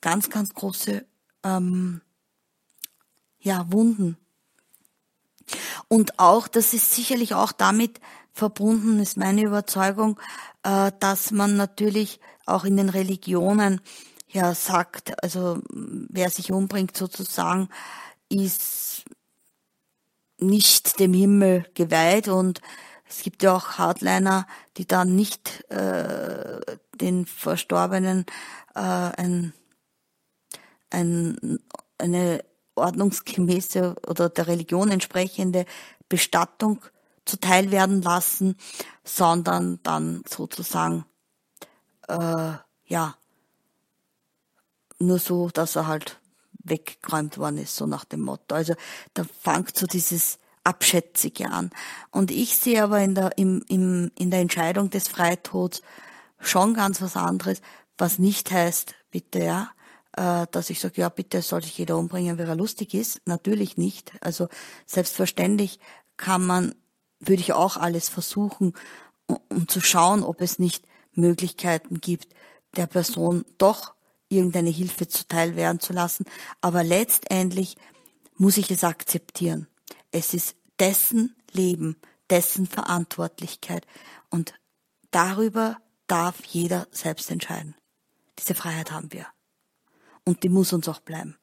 ganz, 0.02 0.28
ganz 0.28 0.52
große 0.54 1.06
ähm, 1.44 2.02
ja, 3.40 3.72
Wunden 3.72 4.18
und 5.88 6.18
auch, 6.18 6.48
das 6.48 6.74
ist 6.74 6.94
sicherlich 6.94 7.34
auch 7.34 7.52
damit 7.52 8.00
verbunden, 8.32 9.00
ist 9.00 9.16
meine 9.16 9.42
Überzeugung, 9.42 10.18
äh, 10.62 10.92
dass 11.00 11.30
man 11.30 11.56
natürlich 11.56 12.20
auch 12.46 12.64
in 12.64 12.76
den 12.76 12.88
Religionen 12.88 13.80
ja 14.28 14.54
sagt, 14.54 15.22
also 15.22 15.60
wer 15.70 16.30
sich 16.30 16.52
umbringt 16.52 16.96
sozusagen, 16.96 17.68
ist 18.28 19.04
nicht 20.38 21.00
dem 21.00 21.12
Himmel 21.12 21.66
geweiht. 21.74 22.28
Und 22.28 22.60
es 23.08 23.22
gibt 23.22 23.42
ja 23.42 23.54
auch 23.54 23.78
Hardliner, 23.78 24.46
die 24.76 24.86
dann 24.86 25.14
nicht 25.14 25.64
äh, 25.70 26.60
den 26.94 27.26
Verstorbenen 27.26 28.26
äh, 28.74 28.80
ein, 28.80 29.52
ein, 30.90 31.58
eine 31.98 32.44
ordnungsgemäße 32.80 33.96
oder 34.06 34.28
der 34.28 34.46
Religion 34.46 34.90
entsprechende 34.90 35.66
Bestattung 36.08 36.80
zuteil 37.24 37.70
werden 37.70 38.02
lassen, 38.02 38.56
sondern 39.04 39.80
dann 39.82 40.22
sozusagen 40.28 41.04
äh, 42.08 42.52
ja 42.86 43.14
nur 44.98 45.18
so, 45.18 45.48
dass 45.48 45.76
er 45.76 45.86
halt 45.86 46.18
weggeräumt 46.62 47.38
worden 47.38 47.58
ist, 47.58 47.76
so 47.76 47.86
nach 47.86 48.04
dem 48.04 48.20
Motto. 48.20 48.54
Also 48.54 48.74
da 49.14 49.24
fängt 49.24 49.76
so 49.76 49.86
dieses 49.86 50.38
Abschätzige 50.64 51.50
an. 51.50 51.70
Und 52.10 52.30
ich 52.30 52.58
sehe 52.58 52.82
aber 52.82 53.00
in 53.00 53.14
der, 53.14 53.38
im, 53.38 53.64
im, 53.68 54.10
in 54.16 54.30
der 54.30 54.40
Entscheidung 54.40 54.90
des 54.90 55.08
Freitods 55.08 55.82
schon 56.38 56.74
ganz 56.74 57.00
was 57.00 57.16
anderes, 57.16 57.62
was 57.96 58.18
nicht 58.18 58.50
heißt, 58.50 58.94
bitte, 59.10 59.40
ja, 59.40 59.70
dass 60.12 60.70
ich 60.70 60.80
sage, 60.80 61.00
ja, 61.00 61.08
bitte 61.08 61.40
soll 61.42 61.62
sich 61.62 61.78
jeder 61.78 61.96
umbringen, 61.96 62.38
wer 62.38 62.48
er 62.48 62.56
lustig 62.56 62.94
ist. 62.94 63.20
Natürlich 63.26 63.76
nicht. 63.76 64.12
Also 64.20 64.48
selbstverständlich 64.86 65.78
kann 66.16 66.44
man, 66.44 66.74
würde 67.20 67.40
ich 67.40 67.52
auch 67.52 67.76
alles 67.76 68.08
versuchen, 68.08 68.74
um 69.26 69.68
zu 69.68 69.80
schauen, 69.80 70.22
ob 70.22 70.40
es 70.40 70.58
nicht 70.58 70.84
Möglichkeiten 71.12 72.00
gibt, 72.00 72.34
der 72.76 72.86
Person 72.86 73.44
doch 73.58 73.94
irgendeine 74.28 74.70
Hilfe 74.70 75.08
zuteil 75.08 75.56
werden 75.56 75.80
zu 75.80 75.92
lassen. 75.92 76.24
Aber 76.60 76.84
letztendlich 76.84 77.76
muss 78.36 78.56
ich 78.56 78.70
es 78.70 78.84
akzeptieren. 78.84 79.68
Es 80.10 80.34
ist 80.34 80.56
dessen 80.78 81.36
Leben, 81.52 81.96
dessen 82.30 82.66
Verantwortlichkeit. 82.66 83.86
Und 84.30 84.54
darüber 85.10 85.76
darf 86.06 86.44
jeder 86.44 86.88
selbst 86.90 87.30
entscheiden. 87.30 87.74
Diese 88.38 88.54
Freiheit 88.54 88.90
haben 88.90 89.12
wir 89.12 89.26
und 90.24 90.42
die 90.42 90.48
muss 90.48 90.72
uns 90.72 90.88
auch 90.88 91.00
bleiben. 91.00 91.36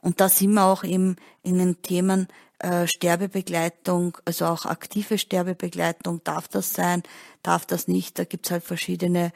Und 0.00 0.20
da 0.20 0.28
sind 0.28 0.52
wir 0.52 0.64
auch 0.64 0.84
eben 0.84 1.16
in 1.42 1.58
den 1.58 1.82
Themen 1.82 2.28
äh, 2.58 2.86
Sterbebegleitung, 2.86 4.18
also 4.24 4.46
auch 4.46 4.66
aktive 4.66 5.18
Sterbebegleitung, 5.18 6.22
darf 6.24 6.48
das 6.48 6.72
sein, 6.72 7.02
darf 7.42 7.66
das 7.66 7.88
nicht, 7.88 8.18
da 8.18 8.24
gibt's 8.24 8.50
halt 8.50 8.64
verschiedene 8.64 9.32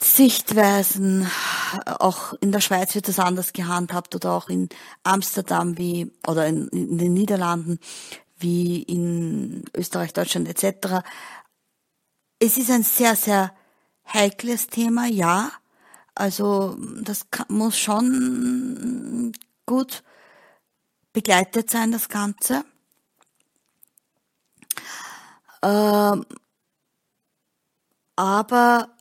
Sichtweisen. 0.00 1.30
Auch 1.86 2.34
in 2.40 2.52
der 2.52 2.60
Schweiz 2.60 2.94
wird 2.94 3.08
das 3.08 3.18
anders 3.18 3.52
gehandhabt 3.52 4.14
oder 4.14 4.32
auch 4.32 4.48
in 4.48 4.68
Amsterdam 5.04 5.78
wie 5.78 6.12
oder 6.26 6.46
in, 6.46 6.68
in 6.68 6.98
den 6.98 7.12
Niederlanden 7.14 7.78
wie 8.38 8.82
in 8.82 9.64
Österreich, 9.74 10.12
Deutschland 10.12 10.48
etc. 10.48 11.04
Es 12.40 12.56
ist 12.56 12.70
ein 12.70 12.82
sehr, 12.82 13.14
sehr 13.14 13.52
heikles 14.12 14.66
Thema, 14.66 15.06
ja, 15.06 15.52
also 16.14 16.76
das 17.02 17.30
kann, 17.30 17.46
muss 17.48 17.78
schon 17.78 19.32
gut 19.66 20.02
begleitet 21.12 21.70
sein, 21.70 21.92
das 21.92 22.08
Ganze. 22.08 22.64
Ähm, 25.62 26.26
aber 28.16 28.96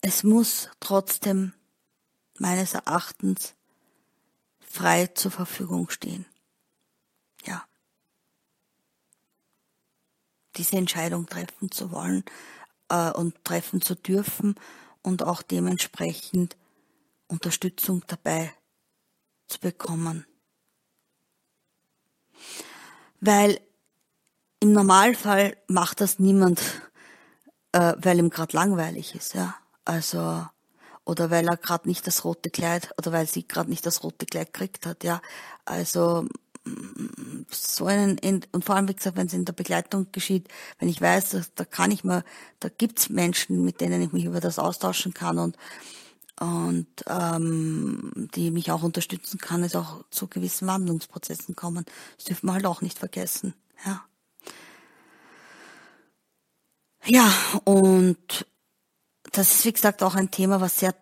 es 0.00 0.22
muss 0.24 0.70
trotzdem 0.80 1.52
meines 2.38 2.74
Erachtens 2.74 3.54
frei 4.60 5.06
zur 5.08 5.30
Verfügung 5.30 5.90
stehen. 5.90 6.26
Ja. 7.44 7.64
Diese 10.56 10.76
Entscheidung 10.76 11.26
treffen 11.26 11.70
zu 11.70 11.92
wollen 11.92 12.24
äh, 12.88 13.10
und 13.12 13.44
treffen 13.44 13.80
zu 13.82 13.94
dürfen 13.94 14.54
und 15.02 15.22
auch 15.22 15.42
dementsprechend 15.42 16.56
Unterstützung 17.28 18.04
dabei 18.06 18.52
zu 19.48 19.60
bekommen. 19.60 20.26
Weil 23.20 23.60
im 24.60 24.72
Normalfall 24.72 25.56
macht 25.66 26.00
das 26.00 26.18
niemand, 26.18 26.60
äh, 27.72 27.94
weil 27.98 28.18
ihm 28.18 28.30
gerade 28.30 28.56
langweilig 28.56 29.14
ist. 29.14 29.34
Ja? 29.34 29.56
Also, 29.84 30.46
oder 31.04 31.30
weil 31.30 31.48
er 31.48 31.56
gerade 31.56 31.88
nicht 31.88 32.06
das 32.06 32.24
rote 32.24 32.50
Kleid, 32.50 32.92
oder 32.98 33.12
weil 33.12 33.26
sie 33.26 33.46
gerade 33.46 33.70
nicht 33.70 33.86
das 33.86 34.02
rote 34.02 34.26
Kleid 34.26 34.52
gekriegt 34.52 34.86
hat, 34.86 35.04
ja. 35.04 35.22
Also, 35.64 36.26
so 37.50 37.86
einen, 37.86 38.18
und 38.52 38.64
vor 38.64 38.76
allem, 38.76 38.88
wie 38.88 38.94
gesagt, 38.94 39.16
wenn 39.16 39.26
es 39.26 39.32
in 39.32 39.44
der 39.44 39.52
Begleitung 39.52 40.08
geschieht, 40.12 40.48
wenn 40.78 40.88
ich 40.88 41.00
weiß, 41.00 41.30
da, 41.30 41.42
da 41.54 41.64
kann 41.64 41.90
ich 41.90 42.04
mal, 42.04 42.24
da 42.60 42.68
gibt's 42.68 43.08
Menschen, 43.08 43.64
mit 43.64 43.80
denen 43.80 44.02
ich 44.02 44.12
mich 44.12 44.24
über 44.24 44.40
das 44.40 44.58
austauschen 44.58 45.14
kann 45.14 45.38
und, 45.38 45.56
und 46.40 46.86
ähm, 47.06 48.28
die 48.34 48.50
mich 48.50 48.70
auch 48.70 48.82
unterstützen 48.82 49.38
kann, 49.38 49.62
es 49.62 49.76
auch 49.76 50.04
zu 50.10 50.28
gewissen 50.28 50.68
Wandlungsprozessen 50.68 51.56
kommen. 51.56 51.84
Das 52.16 52.26
dürfen 52.26 52.46
wir 52.46 52.54
halt 52.54 52.66
auch 52.66 52.80
nicht 52.80 52.98
vergessen. 52.98 53.54
Ja. 53.84 54.04
Ja, 57.04 57.32
und 57.64 58.46
das 59.32 59.54
ist 59.54 59.64
wie 59.64 59.72
gesagt 59.72 60.02
auch 60.02 60.14
ein 60.14 60.30
Thema, 60.30 60.60
was 60.60 60.78
sehr 60.78 60.94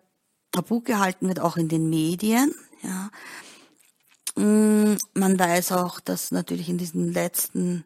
tabu 0.51 0.81
gehalten 0.81 1.27
wird, 1.27 1.39
auch 1.39 1.57
in 1.57 1.67
den 1.67 1.89
Medien. 1.89 2.53
Ja. 2.81 3.09
Mm, 4.37 4.97
man 5.15 5.39
weiß 5.39 5.71
auch, 5.71 5.99
dass 5.99 6.29
natürlich 6.29 6.69
in 6.69 6.77
diesen 6.77 7.11
letzten 7.11 7.85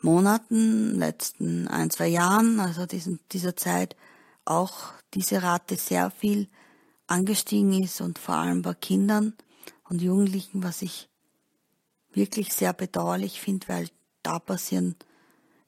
Monaten, 0.00 0.94
letzten 0.98 1.68
ein, 1.68 1.90
zwei 1.90 2.08
Jahren, 2.08 2.60
also 2.60 2.86
diesen, 2.86 3.20
dieser 3.30 3.54
Zeit, 3.54 3.94
auch 4.46 4.92
diese 5.12 5.42
Rate 5.42 5.76
sehr 5.76 6.10
viel 6.10 6.48
angestiegen 7.06 7.82
ist 7.82 8.00
und 8.00 8.18
vor 8.18 8.36
allem 8.36 8.62
bei 8.62 8.72
Kindern 8.72 9.34
und 9.90 10.00
Jugendlichen, 10.00 10.62
was 10.62 10.80
ich 10.80 11.10
wirklich 12.14 12.54
sehr 12.54 12.72
bedauerlich 12.72 13.38
finde, 13.38 13.68
weil 13.68 13.88
da 14.22 14.38
passieren, 14.38 14.96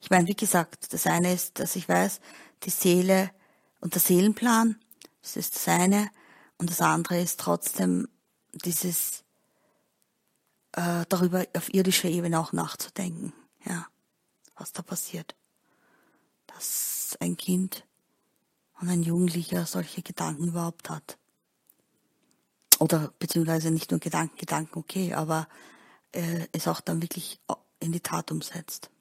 ich 0.01 0.09
meine, 0.09 0.27
wie 0.27 0.35
gesagt, 0.35 0.91
das 0.91 1.05
eine 1.05 1.33
ist, 1.33 1.59
dass 1.59 1.75
ich 1.75 1.87
weiß, 1.87 2.19
die 2.63 2.71
Seele 2.71 3.29
und 3.79 3.93
der 3.93 4.01
Seelenplan, 4.01 4.79
das 5.21 5.35
ist 5.35 5.55
das 5.55 5.67
eine, 5.67 6.09
und 6.57 6.71
das 6.71 6.81
andere 6.81 7.21
ist 7.21 7.39
trotzdem 7.39 8.07
dieses 8.65 9.23
äh, 10.77 11.05
darüber 11.09 11.43
auf 11.55 11.73
irdischer 11.73 12.07
Ebene 12.07 12.39
auch 12.39 12.53
nachzudenken, 12.53 13.33
ja, 13.65 13.87
was 14.55 14.71
da 14.71 14.83
passiert. 14.83 15.35
Dass 16.45 17.17
ein 17.19 17.35
Kind 17.35 17.83
und 18.79 18.89
ein 18.89 19.01
Jugendlicher 19.01 19.65
solche 19.65 20.03
Gedanken 20.03 20.49
überhaupt 20.49 20.89
hat. 20.89 21.17
Oder 22.79 23.11
beziehungsweise 23.17 23.71
nicht 23.71 23.89
nur 23.89 23.99
Gedanken, 23.99 24.37
Gedanken, 24.37 24.77
okay, 24.77 25.15
aber 25.15 25.47
äh, 26.11 26.47
es 26.51 26.67
auch 26.67 26.79
dann 26.79 27.01
wirklich 27.01 27.39
in 27.79 27.91
die 27.91 27.99
Tat 27.99 28.31
umsetzt. 28.31 28.91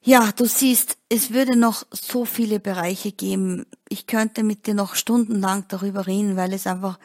Ja, 0.00 0.30
du 0.30 0.46
siehst, 0.46 0.96
es 1.08 1.32
würde 1.32 1.56
noch 1.56 1.84
so 1.90 2.24
viele 2.24 2.60
Bereiche 2.60 3.10
geben. 3.10 3.66
Ich 3.88 4.06
könnte 4.06 4.44
mit 4.44 4.66
dir 4.66 4.74
noch 4.74 4.94
stundenlang 4.94 5.66
darüber 5.68 6.06
reden, 6.06 6.36
weil 6.36 6.52
es 6.52 6.68
einfach 6.68 6.98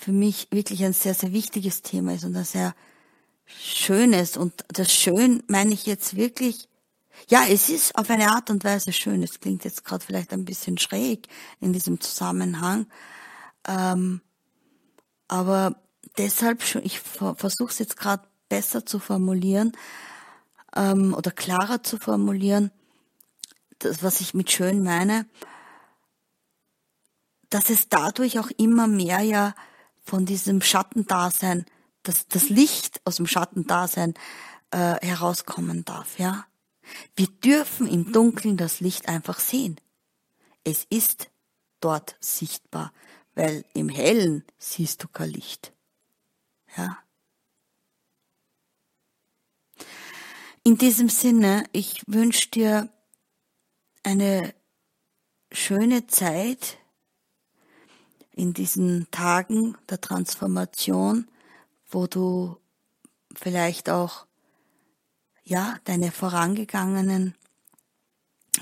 für 0.00 0.12
mich 0.12 0.48
wirklich 0.50 0.82
ein 0.82 0.94
sehr, 0.94 1.12
sehr 1.12 1.32
wichtiges 1.32 1.82
Thema 1.82 2.14
ist 2.14 2.24
und 2.24 2.34
ein 2.34 2.44
sehr 2.44 2.74
schönes. 3.44 4.38
Und 4.38 4.64
das 4.68 4.92
Schön 4.92 5.42
meine 5.46 5.74
ich 5.74 5.84
jetzt 5.84 6.16
wirklich, 6.16 6.68
ja, 7.28 7.44
es 7.46 7.68
ist 7.68 7.96
auf 7.98 8.08
eine 8.08 8.30
Art 8.30 8.48
und 8.48 8.64
Weise 8.64 8.94
schön. 8.94 9.22
Es 9.22 9.40
klingt 9.40 9.64
jetzt 9.64 9.84
gerade 9.84 10.02
vielleicht 10.02 10.32
ein 10.32 10.46
bisschen 10.46 10.78
schräg 10.78 11.28
in 11.60 11.74
diesem 11.74 12.00
Zusammenhang. 12.00 12.86
Ähm, 13.68 14.22
aber 15.28 15.76
deshalb 16.16 16.62
schon, 16.62 16.82
ich 16.82 16.98
versuche 17.00 17.70
es 17.70 17.78
jetzt 17.78 17.98
gerade 17.98 18.26
besser 18.48 18.86
zu 18.86 18.98
formulieren 19.00 19.72
ähm, 20.74 21.12
oder 21.12 21.30
klarer 21.30 21.82
zu 21.82 21.98
formulieren, 21.98 22.70
das, 23.80 24.02
was 24.02 24.22
ich 24.22 24.32
mit 24.32 24.50
schön 24.50 24.82
meine, 24.82 25.26
dass 27.50 27.68
es 27.68 27.90
dadurch 27.90 28.38
auch 28.38 28.50
immer 28.56 28.86
mehr 28.86 29.20
ja 29.20 29.54
von 30.02 30.26
diesem 30.26 30.62
Schattendasein, 30.62 31.64
dass 32.02 32.26
das 32.26 32.48
Licht 32.48 33.00
aus 33.04 33.16
dem 33.16 33.26
Schattendasein 33.26 34.14
äh, 34.70 34.94
herauskommen 35.06 35.84
darf, 35.84 36.18
ja. 36.18 36.46
Wir 37.14 37.28
dürfen 37.28 37.86
im 37.86 38.12
Dunkeln 38.12 38.56
das 38.56 38.80
Licht 38.80 39.08
einfach 39.08 39.38
sehen. 39.38 39.80
Es 40.64 40.86
ist 40.90 41.30
dort 41.80 42.16
sichtbar, 42.20 42.92
weil 43.34 43.64
im 43.74 43.88
Hellen 43.88 44.44
siehst 44.58 45.02
du 45.02 45.08
kein 45.08 45.30
Licht. 45.30 45.72
Ja. 46.76 46.98
In 50.62 50.76
diesem 50.78 51.08
Sinne, 51.08 51.64
ich 51.72 52.02
wünsche 52.06 52.50
dir 52.50 52.88
eine 54.02 54.54
schöne 55.52 56.06
Zeit 56.06 56.78
in 58.40 58.54
diesen 58.54 59.06
Tagen 59.10 59.76
der 59.90 60.00
Transformation, 60.00 61.28
wo 61.90 62.06
du 62.06 62.56
vielleicht 63.34 63.90
auch 63.90 64.24
ja 65.44 65.76
deine 65.84 66.10
vorangegangenen 66.10 67.34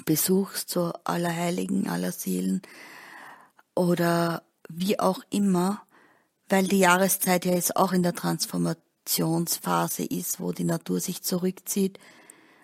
besuchst, 0.04 0.68
so 0.68 0.92
aller 1.04 1.32
Heiligen, 1.32 1.88
aller 1.88 2.10
Seelen 2.10 2.60
oder 3.76 4.42
wie 4.68 4.98
auch 4.98 5.20
immer, 5.30 5.80
weil 6.48 6.66
die 6.66 6.80
Jahreszeit 6.80 7.44
ja 7.44 7.54
jetzt 7.54 7.76
auch 7.76 7.92
in 7.92 8.02
der 8.02 8.14
Transformationsphase 8.14 10.02
ist, 10.04 10.40
wo 10.40 10.50
die 10.50 10.64
Natur 10.64 10.98
sich 10.98 11.22
zurückzieht. 11.22 12.00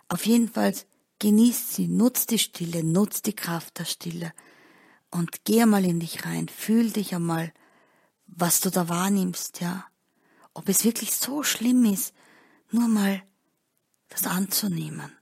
Auf 0.08 0.26
jeden 0.26 0.48
Fall 0.48 0.74
genießt 1.20 1.74
sie, 1.74 1.86
nutzt 1.86 2.32
die 2.32 2.40
Stille, 2.40 2.82
nutzt 2.82 3.26
die 3.26 3.36
Kraft 3.36 3.78
der 3.78 3.84
Stille 3.84 4.32
und 5.14 5.44
geh 5.44 5.62
einmal 5.62 5.84
in 5.84 6.00
dich 6.00 6.24
rein, 6.24 6.48
fühl 6.48 6.90
dich 6.90 7.14
einmal, 7.14 7.54
was 8.26 8.60
du 8.60 8.70
da 8.70 8.88
wahrnimmst, 8.88 9.60
ja. 9.60 9.86
Ob 10.54 10.68
es 10.68 10.84
wirklich 10.84 11.14
so 11.14 11.44
schlimm 11.44 11.84
ist, 11.84 12.12
nur 12.72 12.88
mal 12.88 13.22
das 14.08 14.26
anzunehmen. 14.26 15.16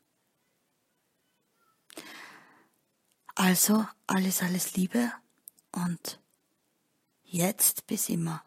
Also 3.34 3.86
alles, 4.06 4.42
alles 4.42 4.76
Liebe 4.76 5.12
und 5.72 6.20
jetzt 7.24 7.86
bis 7.86 8.08
immer. 8.08 8.42